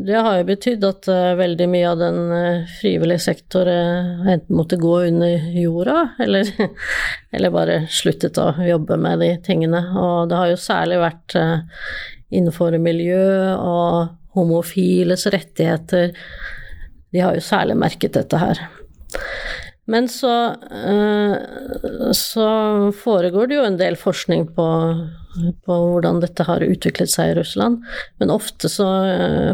[0.07, 4.59] det har jo betydd at uh, veldig mye av den uh, frivillige sektor uh, enten
[4.59, 6.51] måtte gå under jorda, eller,
[7.36, 9.84] eller bare sluttet å jobbe med de tingene.
[9.94, 11.38] Og det har jo særlig vært
[12.34, 16.11] innenfor miljø og homofiles rettigheter.
[17.14, 18.66] De har jo særlig merket dette her.
[19.87, 20.32] Men så,
[22.18, 22.47] så
[22.99, 24.68] foregår det jo en del forskning på,
[25.62, 27.84] på hvordan dette har utviklet seg i Russland.
[28.18, 28.89] Men ofte så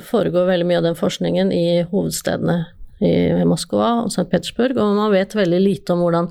[0.09, 2.63] foregår veldig mye av den forskningen i hovedstedene
[3.03, 4.29] i Moskva og St.
[4.31, 6.31] Petersburg, og man vet veldig lite om hvordan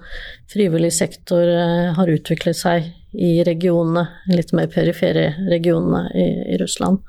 [0.51, 1.51] frivillig sektor
[1.97, 7.01] har utviklet seg i regionene, litt mer perifere regionene i, i Russland.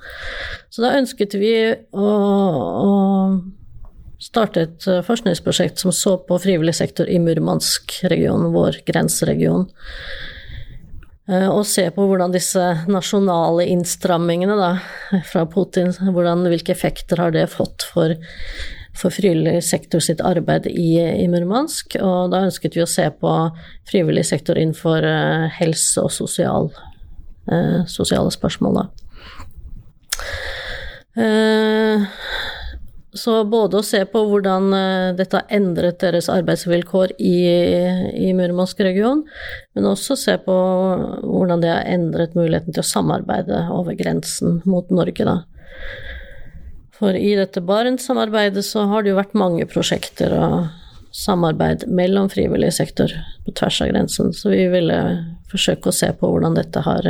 [0.73, 2.09] Så da ønsket vi å,
[2.83, 2.93] å
[4.23, 9.67] starte et forskningsprosjekt som så på frivillig sektor i Murmansk-regionen, vår grenseregion.
[11.33, 14.71] Og se på hvordan disse nasjonale innstrammingene da,
[15.31, 18.15] fra Putin, hvordan, hvilke effekter har det fått for,
[18.99, 21.97] for frivillig sektor sitt arbeid i, i, Murmansk.
[22.03, 23.35] Og da ønsket vi å se på
[23.89, 26.71] frivillig sektor innenfor uh, helse og sosial,
[27.51, 28.89] eh, sosiale spørsmål, da.
[31.13, 32.05] Uh,
[33.15, 34.71] så både å se på hvordan
[35.19, 37.37] dette har endret deres arbeidsvilkår i,
[38.17, 39.25] i Murmansk-regionen,
[39.77, 40.55] men også se på
[41.21, 45.43] hvordan det har endret muligheten til å samarbeide over grensen mot Norge, da.
[46.97, 50.57] For i dette Barentssamarbeidet så har det jo vært mange prosjekter og
[51.13, 53.13] samarbeid mellom frivillig sektor
[53.45, 54.99] på tvers av grensen, så vi ville
[55.53, 57.09] forsøke å se på hvordan dette har,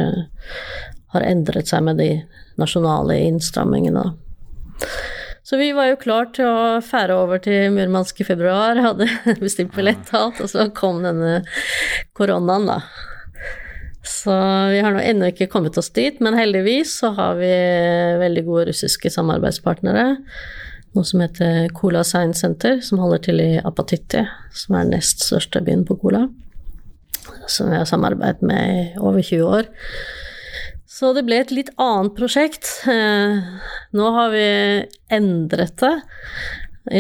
[1.15, 2.11] har endret seg med de
[2.59, 4.09] nasjonale innstrammingene.
[5.43, 9.09] Så vi var jo klar til å fære over til Murmansk i februar, hadde
[9.43, 11.40] bestilt billett og alt, og så kom denne
[12.14, 12.78] koronaen, da.
[14.07, 14.34] Så
[14.70, 17.51] vi har nå ennå ikke kommet oss dit, men heldigvis så har vi
[18.22, 20.07] veldig gode russiske samarbeidspartnere.
[20.93, 24.22] Noe som heter Kola Science Center, som holder til i Apatiti,
[24.55, 26.26] som er den nest største byen på Kola.
[27.51, 29.70] Som vi har samarbeidet med i over 20 år.
[30.93, 32.68] Så det ble et litt annet prosjekt.
[32.90, 33.40] Eh,
[33.97, 34.47] nå har vi
[35.14, 35.95] endret det.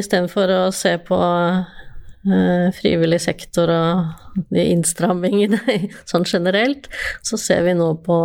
[0.00, 5.60] Istedenfor å se på eh, frivillig sektor og de innstrammingene
[6.10, 6.88] sånn generelt,
[7.20, 8.16] så ser vi nå på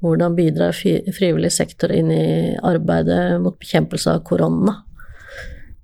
[0.00, 4.78] hvordan bidrar frivillig sektor inn i arbeidet mot bekjempelse av korona.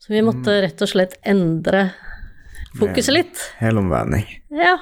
[0.00, 1.90] Så vi måtte rett og slett endre
[2.80, 3.46] fokuset litt.
[3.60, 4.24] Helomvending.
[4.56, 4.78] Ja,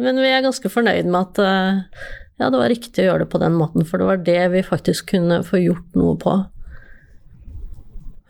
[0.00, 3.30] men vi er ganske fornøyd med at eh, ja, det var riktig å gjøre det
[3.30, 6.34] på den måten, for det var det vi faktisk kunne få gjort noe på.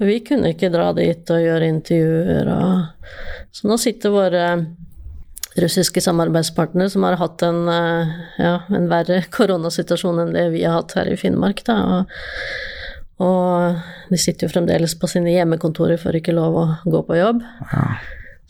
[0.04, 4.46] Vi kunne ikke dra dit og gjøre intervjuer og Så nå sitter våre
[5.54, 10.80] russiske samarbeidspartnere som har hatt en, eh, ja, en verre koronasituasjon enn det vi har
[10.80, 11.78] hatt her i Finnmark, da.
[11.84, 12.18] Og,
[13.22, 17.46] og de sitter jo fremdeles på sine hjemmekontorer, får ikke lov å gå på jobb.
[17.70, 17.86] Ja.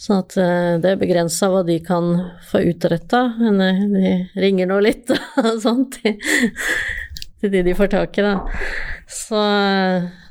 [0.00, 2.16] Sånn at eh, det er begrensa hva de kan
[2.48, 5.12] få utretta, men eh, de ringer nå litt
[5.44, 6.18] og sånt til,
[7.44, 8.34] de de får tak i, da.
[9.06, 9.40] Så,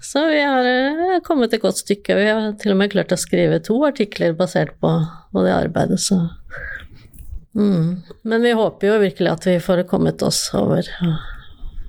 [0.03, 2.18] så vi har eh, kommet et godt stykke.
[2.20, 4.95] Vi har til og med klart å skrive to artikler basert på,
[5.32, 6.20] på det arbeidet, så
[7.55, 7.88] mm.
[8.28, 11.33] Men vi håper jo virkelig at vi får kommet oss over og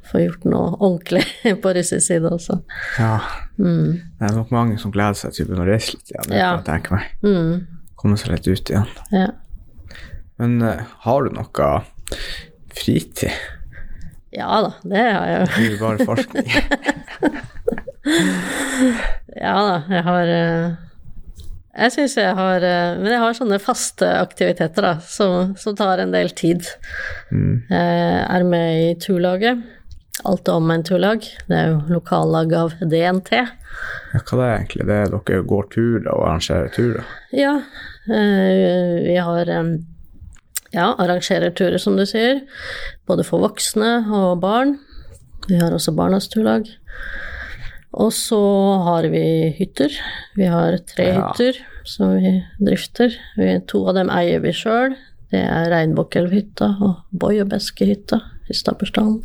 [0.09, 1.25] få gjort noe ordentlig
[1.63, 2.55] på russisk side også.
[2.99, 3.19] Ja.
[3.59, 4.01] Mm.
[4.19, 6.51] Det er nok mange som gleder seg til å reise litt igjen, ja.
[6.67, 7.05] tenker meg.
[7.25, 7.53] Mm.
[8.01, 8.91] Komme seg litt ut igjen.
[9.15, 9.31] Ja.
[10.43, 10.71] Men uh,
[11.07, 11.69] har du noe
[12.75, 13.33] fritid?
[14.35, 15.45] Ja da, det har jeg jo.
[15.55, 16.47] Du bare forskning.
[19.45, 20.67] ja da, jeg har uh,
[21.75, 25.99] jeg syns jeg har uh, Men jeg har sånne faste aktiviteter, da, som, som tar
[26.03, 26.63] en del tid.
[27.31, 27.55] Mm.
[27.71, 29.57] Jeg er med i turlaget.
[30.23, 31.27] Alt om en turlag.
[31.49, 33.33] Det er jo lokallag av DNT.
[33.35, 34.87] Ja, hva det er egentlig?
[34.87, 37.11] Det er dere går turer og arrangerer turer?
[37.35, 37.57] Ja,
[38.07, 42.45] eh, vi har ja, arrangerer turer, som du sier.
[43.11, 44.79] Både for voksne og barn.
[45.49, 46.71] Vi har også barnas turlag.
[47.95, 48.41] Og så
[48.87, 49.25] har vi
[49.59, 49.93] hytter.
[50.39, 51.29] Vi har tre ja.
[51.29, 53.15] hytter som vi drifter.
[53.39, 54.97] Vi, to av dem eier vi sjøl.
[55.35, 59.21] Det er Reinbukkelvhytta og Boy og Beske-hytta i Stabbursdalen.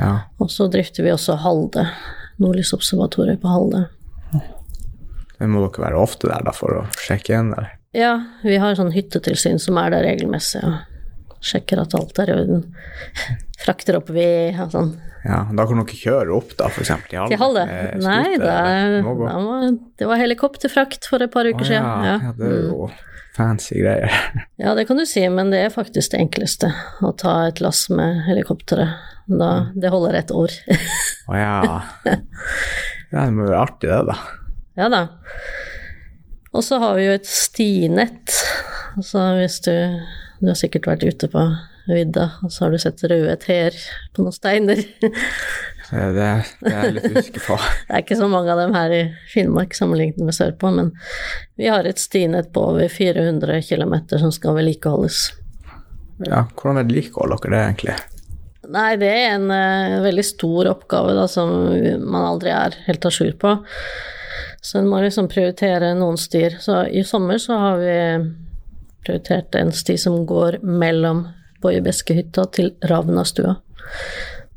[0.00, 0.12] Ja.
[0.40, 1.86] Og så drifter vi også Halde.
[2.40, 3.84] Nordlysobservatoriet på Halde.
[5.40, 7.68] Det må dere være ofte der da for å sjekke igjen der?
[7.96, 8.12] Ja,
[8.44, 10.78] vi har sånn hyttetilsyn som er der regelmessig og
[11.44, 12.66] sjekker at alt er i orden.
[13.64, 14.92] Frakter opp vi og sånn.
[15.24, 16.90] Ja, Da kan dere kjøre opp da, f.eks.
[17.10, 17.28] til Halde?
[17.28, 17.64] Til Halde?
[18.00, 18.56] Nei, da,
[18.94, 19.66] det, var,
[20.00, 21.88] det var helikopterfrakt for et par uker oh, siden.
[22.06, 22.94] Ja, ja, det er jo mm.
[23.36, 24.16] fancy greier.
[24.64, 26.72] ja, det kan du si, men det er faktisk det enkleste.
[27.04, 28.96] Å ta et lass med helikopteret.
[29.30, 29.74] Da, mm.
[29.82, 30.56] det holder et år.
[31.30, 31.56] Å ja.
[32.08, 32.16] ja.
[33.10, 34.16] Det må være artig, det, da.
[34.80, 35.04] Ja da.
[36.56, 38.34] Og så har vi jo et stinett.
[38.96, 39.74] Altså hvis du
[40.40, 41.42] Du har sikkert vært ute på
[41.90, 43.74] vidda, og så har du sett røde teer
[44.16, 44.78] på noen steiner.
[45.90, 46.28] det,
[46.62, 47.58] det er litt usikker på.
[47.88, 50.94] det er ikke så mange av dem her i Finnmark sammenlignet med sørpå, men
[51.60, 55.26] vi har et stinett på over 400 km som skal vedlikeholdes.
[56.24, 57.98] Ja, hvordan vedlikeholder dere det egentlig?
[58.70, 61.52] Nei, det er en uh, veldig stor oppgave da, som
[62.00, 63.56] man aldri er helt à jour på.
[64.60, 66.58] Så en må liksom prioritere noen styr.
[66.60, 67.96] Så i sommer så har vi
[69.04, 71.26] prioritert en sti som går mellom
[71.60, 73.56] Bojebeskehytta til Ravnastua.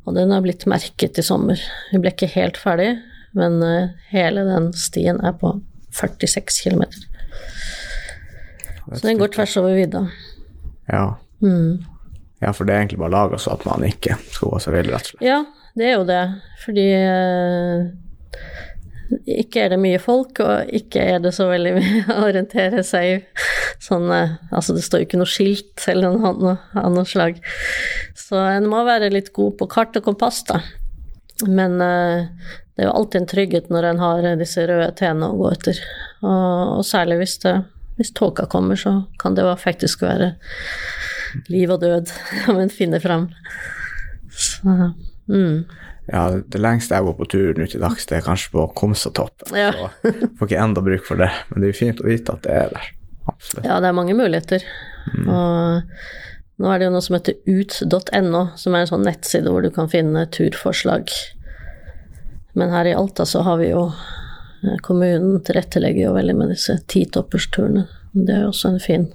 [0.03, 1.59] Og den har blitt merket i sommer.
[1.91, 2.91] Vi ble ikke helt ferdig,
[3.37, 5.55] men uh, hele den stien er på
[5.95, 6.83] 46 km.
[8.91, 10.05] Så den går tvers over vidda.
[10.91, 11.05] Ja.
[11.41, 11.83] Mm.
[12.43, 14.91] Ja, for det er egentlig bare laga så at man ikke skal gå seg vill,
[14.91, 15.27] rett og slett.
[15.27, 15.39] Ja,
[15.79, 16.23] det er jo det.
[16.65, 17.85] Fordi eh,
[19.29, 23.27] ikke er det mye folk, og ikke er det så veldig mye å orientere seg
[23.83, 27.39] sånn eh, Altså, det står jo ikke noe skilt eller noe annet slag.
[28.17, 30.61] Så en må være litt god på kart og kompass, da.
[31.49, 32.29] Men eh,
[32.73, 35.79] det er jo alltid en trygghet når en har disse røde T-ene å gå etter.
[36.23, 37.55] Og, og særlig hvis, det,
[37.99, 40.33] hvis tåka kommer, så kan det faktisk være
[41.53, 42.11] liv og død
[42.53, 43.29] om en finner fram.
[44.33, 44.93] Så,
[45.29, 45.65] mm.
[46.11, 49.55] Ja, det lengste jeg går på tur nå til dags, det er kanskje på Komsatoppen.
[49.55, 49.71] Ja.
[50.03, 52.43] så får ikke enda bruk for det, men det er jo fint å vite at
[52.43, 52.89] det er der.
[53.31, 53.69] Absolutt.
[53.69, 54.65] Ja, det er mange muligheter.
[55.13, 55.29] Mm.
[55.31, 59.63] Og nå er det jo noe som heter ut.no, som er en sånn nettside hvor
[59.63, 61.13] du kan finne turforslag.
[62.59, 66.75] Men her i Alta så har vi jo eh, Kommunen tilrettelegger jo veldig med disse
[66.91, 67.87] titoppersturene.
[68.13, 69.07] Det er jo også en fin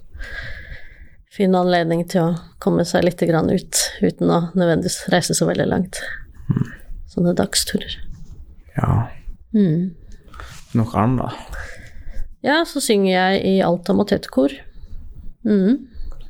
[1.39, 6.01] fin anledning til å komme seg litt ut, uten å nødvendigvis reise så veldig langt.
[6.49, 6.69] Mm.
[7.09, 7.99] Sånne dagsturer.
[8.77, 9.09] Ja.
[9.57, 9.95] Mm.
[10.79, 11.63] Noe annet?
[12.45, 14.53] Ja, så synger jeg i Alta Motetkor.
[15.49, 15.87] Mm.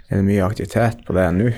[0.09, 1.51] Er det mye aktivitet på det nå?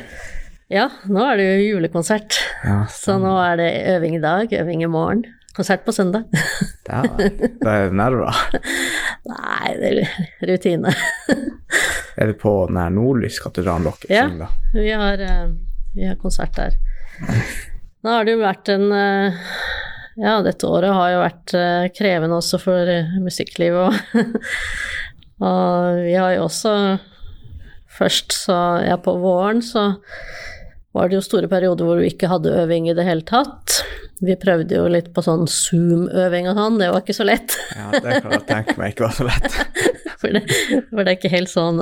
[0.71, 2.39] Ja, nå er det jo julekonsert.
[2.65, 5.25] Ja, Så nå er det øving i dag, øving i morgen.
[5.57, 6.25] Konsert på søndag.
[6.87, 7.39] dæven.
[7.61, 8.37] Det er nerver.
[9.27, 10.95] Nei, det er rutine.
[12.21, 14.25] Er det på den her Nordlyskatedralen dere Ja.
[14.29, 14.49] synger, da?
[14.75, 14.91] Vi
[15.25, 15.53] eh,
[15.95, 16.75] vi har konsert der.
[18.01, 19.41] Nå har det jo vært en eh,
[20.21, 24.21] Ja, dette året har jo vært eh, krevende også for eh, musikklivet og
[25.51, 26.75] Og vi har jo også
[28.01, 29.93] Først så Ja, på våren så
[30.91, 33.77] var det jo store perioder hvor vi ikke hadde øving i det hele tatt.
[34.21, 37.57] Vi prøvde jo litt på sånn Zoom-øving og sånn, det var ikke så lett.
[37.81, 39.61] Ja, det kan jeg tenke meg ikke var så lett.
[40.21, 40.43] For det,
[40.91, 41.79] for det er ikke helt sånn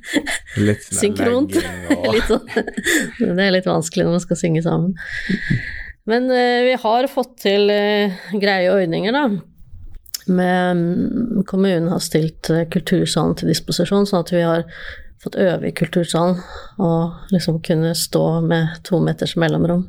[0.68, 1.54] Litt sånn Synkront.
[1.94, 2.42] og litt sånn.
[3.22, 4.90] Det er litt vanskelig når man skal synge sammen.
[6.10, 9.24] Men eh, vi har fått til eh, greie ordninger, da.
[10.28, 14.66] Med, mm, kommunen har stilt eh, kultursalen til disposisjon, sånn at vi har
[15.24, 16.36] fått øve i kultursalen
[16.84, 19.86] og liksom kunne stå med to meters mellomrom.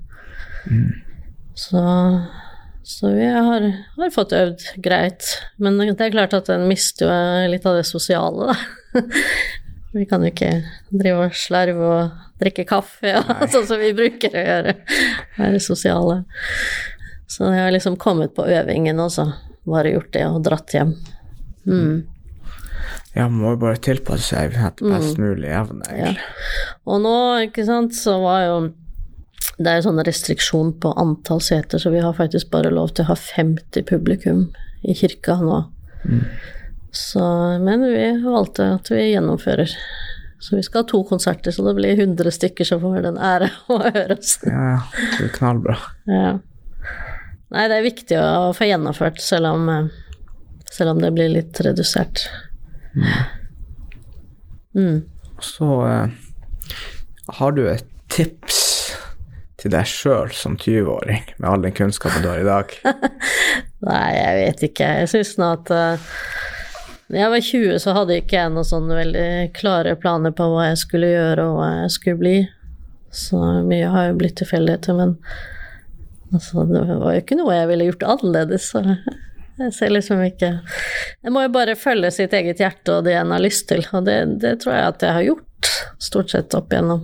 [1.58, 1.82] Så,
[2.84, 3.66] så vi har,
[3.98, 5.26] har fått øvd greit.
[5.58, 9.02] Men det er klart at en mister jo litt av det sosiale, da.
[9.92, 10.54] Vi kan jo ikke
[10.96, 13.20] drive og slarve og drikke kaffe, ja,
[13.52, 14.74] sånn som vi bruker å gjøre.
[15.36, 16.22] Være sosiale.
[17.28, 19.26] Så jeg har liksom kommet på øvingen og så
[19.68, 20.94] bare gjort det og dratt hjem.
[21.68, 21.98] Mm.
[23.18, 24.94] Ja, man må jo bare tilpasse seg etter Mm.
[24.96, 26.24] best mulig evne, egentlig.
[26.88, 27.16] Og nå,
[27.50, 28.56] ikke sant, så var jo
[29.62, 33.06] Det er jo sånn restriksjon på antall seter, så vi har faktisk bare lov til
[33.06, 34.48] å ha 50 publikum
[34.82, 35.62] i kirka nå.
[36.92, 37.24] Så,
[37.62, 39.76] men vi valgte at vi gjennomfører.
[40.42, 43.52] Så vi skal ha to konserter, så det blir 100 stykker som får den ære
[43.72, 44.40] å høre oss.
[44.48, 44.80] Ja, ja,
[45.20, 45.78] det er knallbra.
[46.10, 46.32] Ja.
[47.52, 51.60] Nei, det er viktig å få gjennomført, selv om, eh, selv om det blir litt
[51.62, 52.26] redusert.
[54.74, 55.04] Mm.
[55.44, 56.18] Så eh,
[57.38, 58.61] har du et tips
[59.62, 62.74] til deg sjøl som 20-åring, med all den kunnskapen du har i dag?
[63.88, 64.88] Nei, jeg vet ikke.
[65.02, 66.10] Jeg syns nå at uh,
[67.12, 70.82] jeg var 20, så hadde ikke jeg noen sånne veldig klare planer på hva jeg
[70.82, 72.36] skulle gjøre og hva jeg skulle bli.
[73.12, 75.18] Så mye har jo blitt tilfeldigheter, men
[76.32, 78.70] altså, det var jo ikke noe jeg ville gjort annerledes.
[78.72, 78.86] Så
[79.62, 80.54] jeg ser liksom ikke
[81.22, 84.08] Jeg må jo bare følge sitt eget hjerte og det en har lyst til, og
[84.08, 87.04] det, det tror jeg at jeg har gjort, stort sett opp igjennom.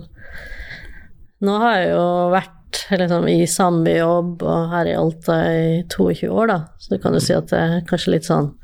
[1.44, 6.30] Nå har jeg jo vært liksom, i samme jobb og her i Alta i 22
[6.30, 8.54] år, da, så du kan jo si at det er kanskje litt sånn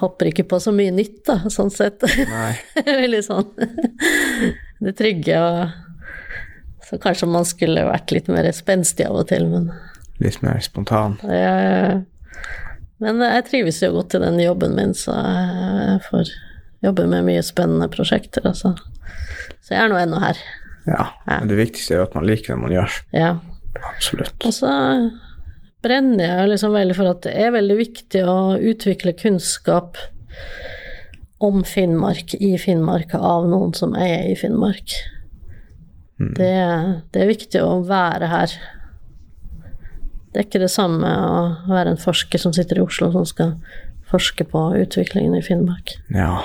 [0.00, 2.00] Hopper ikke på så mye nytt, da, sånn sett.
[2.30, 2.54] Nei.
[2.86, 3.50] Veldig sånn
[4.80, 9.68] det trygge og Så kanskje man skulle vært litt mer spenstig av og til, men
[10.20, 11.18] Litt mer spontan.
[11.28, 12.00] jeg,
[13.00, 16.32] Men jeg trives jo godt i den jobben min, så jeg får
[16.84, 18.74] jobbe med mye spennende prosjekter, altså.
[19.60, 20.40] Så jeg er nå ennå her.
[20.86, 21.10] Ja.
[21.26, 23.00] Men det viktigste er jo at man liker det man gjør.
[23.16, 23.32] Ja.
[23.92, 24.34] Absolutt.
[24.46, 24.70] Og så
[25.84, 30.00] brenner jeg liksom veldig for at det er veldig viktig å utvikle kunnskap
[31.40, 34.98] om Finnmark i Finnmark av noen som er i Finnmark.
[36.20, 36.52] Det,
[37.14, 38.56] det er viktig å være her.
[40.30, 41.38] Det er ikke det samme å
[41.70, 43.54] være en forsker som sitter i Oslo som skal
[44.10, 45.94] forske på utviklingen i Finnmark.
[46.12, 46.42] Ja.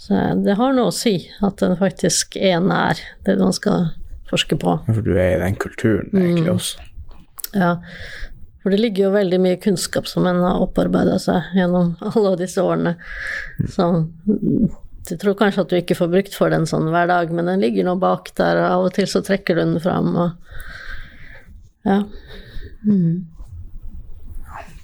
[0.00, 3.90] Så det har noe å si at den faktisk er nær det man skal
[4.30, 4.78] forske på.
[4.86, 6.54] For du er i den kulturen egentlig Mm.
[6.56, 6.86] også.
[7.52, 7.72] Ja,
[8.62, 12.62] for det ligger jo veldig mye kunnskap som en har opparbeida seg gjennom alle disse
[12.62, 12.94] årene.
[13.68, 14.70] Så mm,
[15.10, 17.60] du tror kanskje at du ikke får brukt for den sånn hver dag, men den
[17.64, 20.30] ligger nå bak der, og av og til så trekker du den fram, og
[21.88, 22.02] ja.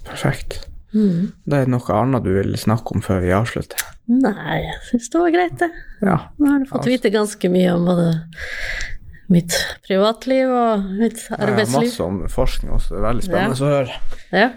[0.07, 0.67] Perfekt.
[0.95, 1.31] Mm.
[1.45, 3.81] Det er noe annet du vil snakke om før vi avslutter?
[4.07, 5.67] Nei, jeg syns det var greit, det.
[6.01, 6.17] Ja.
[6.39, 8.05] Nå har du fått vite ganske mye om både
[9.27, 9.51] mitt
[9.83, 13.97] privatliv og mitt Jeg har masse om forskning også, det er veldig spennende å høre.
[14.31, 14.49] Ja.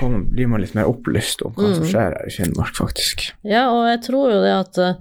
[0.00, 1.74] Blir man litt mer opplyst om hva Mm.
[1.78, 3.30] som skjer her i Finnmark, faktisk.
[3.44, 4.94] Ja, og jeg tror jo det at eh,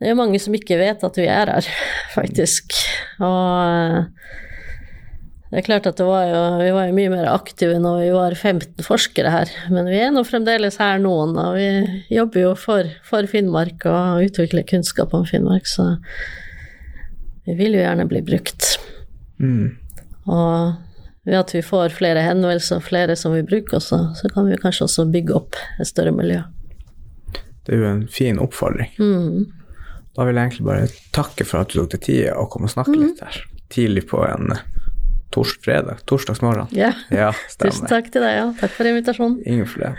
[0.00, 1.68] det er mange som ikke vet at vi er her,
[2.18, 2.72] faktisk.
[3.20, 4.04] Og eh,
[5.50, 8.10] det er klart at det var jo, vi var jo mye mer aktive når vi
[8.14, 11.66] var 15 forskere her, men vi er nå fremdeles her noen, og vi
[12.14, 15.96] jobber jo for, for Finnmark og utvikler kunnskap om Finnmark, så
[17.48, 18.76] vi vil jo gjerne bli brukt.
[19.42, 19.72] Mm.
[20.30, 20.76] Og
[21.26, 24.46] ved at vi får flere henvendelser og flere som vil bruke oss, så så kan
[24.48, 26.42] vi kanskje også bygge opp et større miljø.
[27.66, 28.92] Det er jo en fin oppfordring.
[28.98, 29.48] Mm.
[30.16, 32.72] Da vil jeg egentlig bare takke for at du tok deg tid og kom og
[32.72, 33.02] snakke Mm.
[33.08, 33.42] litt her.
[33.70, 34.54] Tidlig på en
[35.30, 36.68] tors fredag, torsdagsmorgen.
[36.76, 36.92] Ja.
[37.14, 38.46] Ja, Tusen takk til deg, ja.
[38.60, 39.40] Takk for invitasjonen.
[39.46, 39.98] Ingen problem.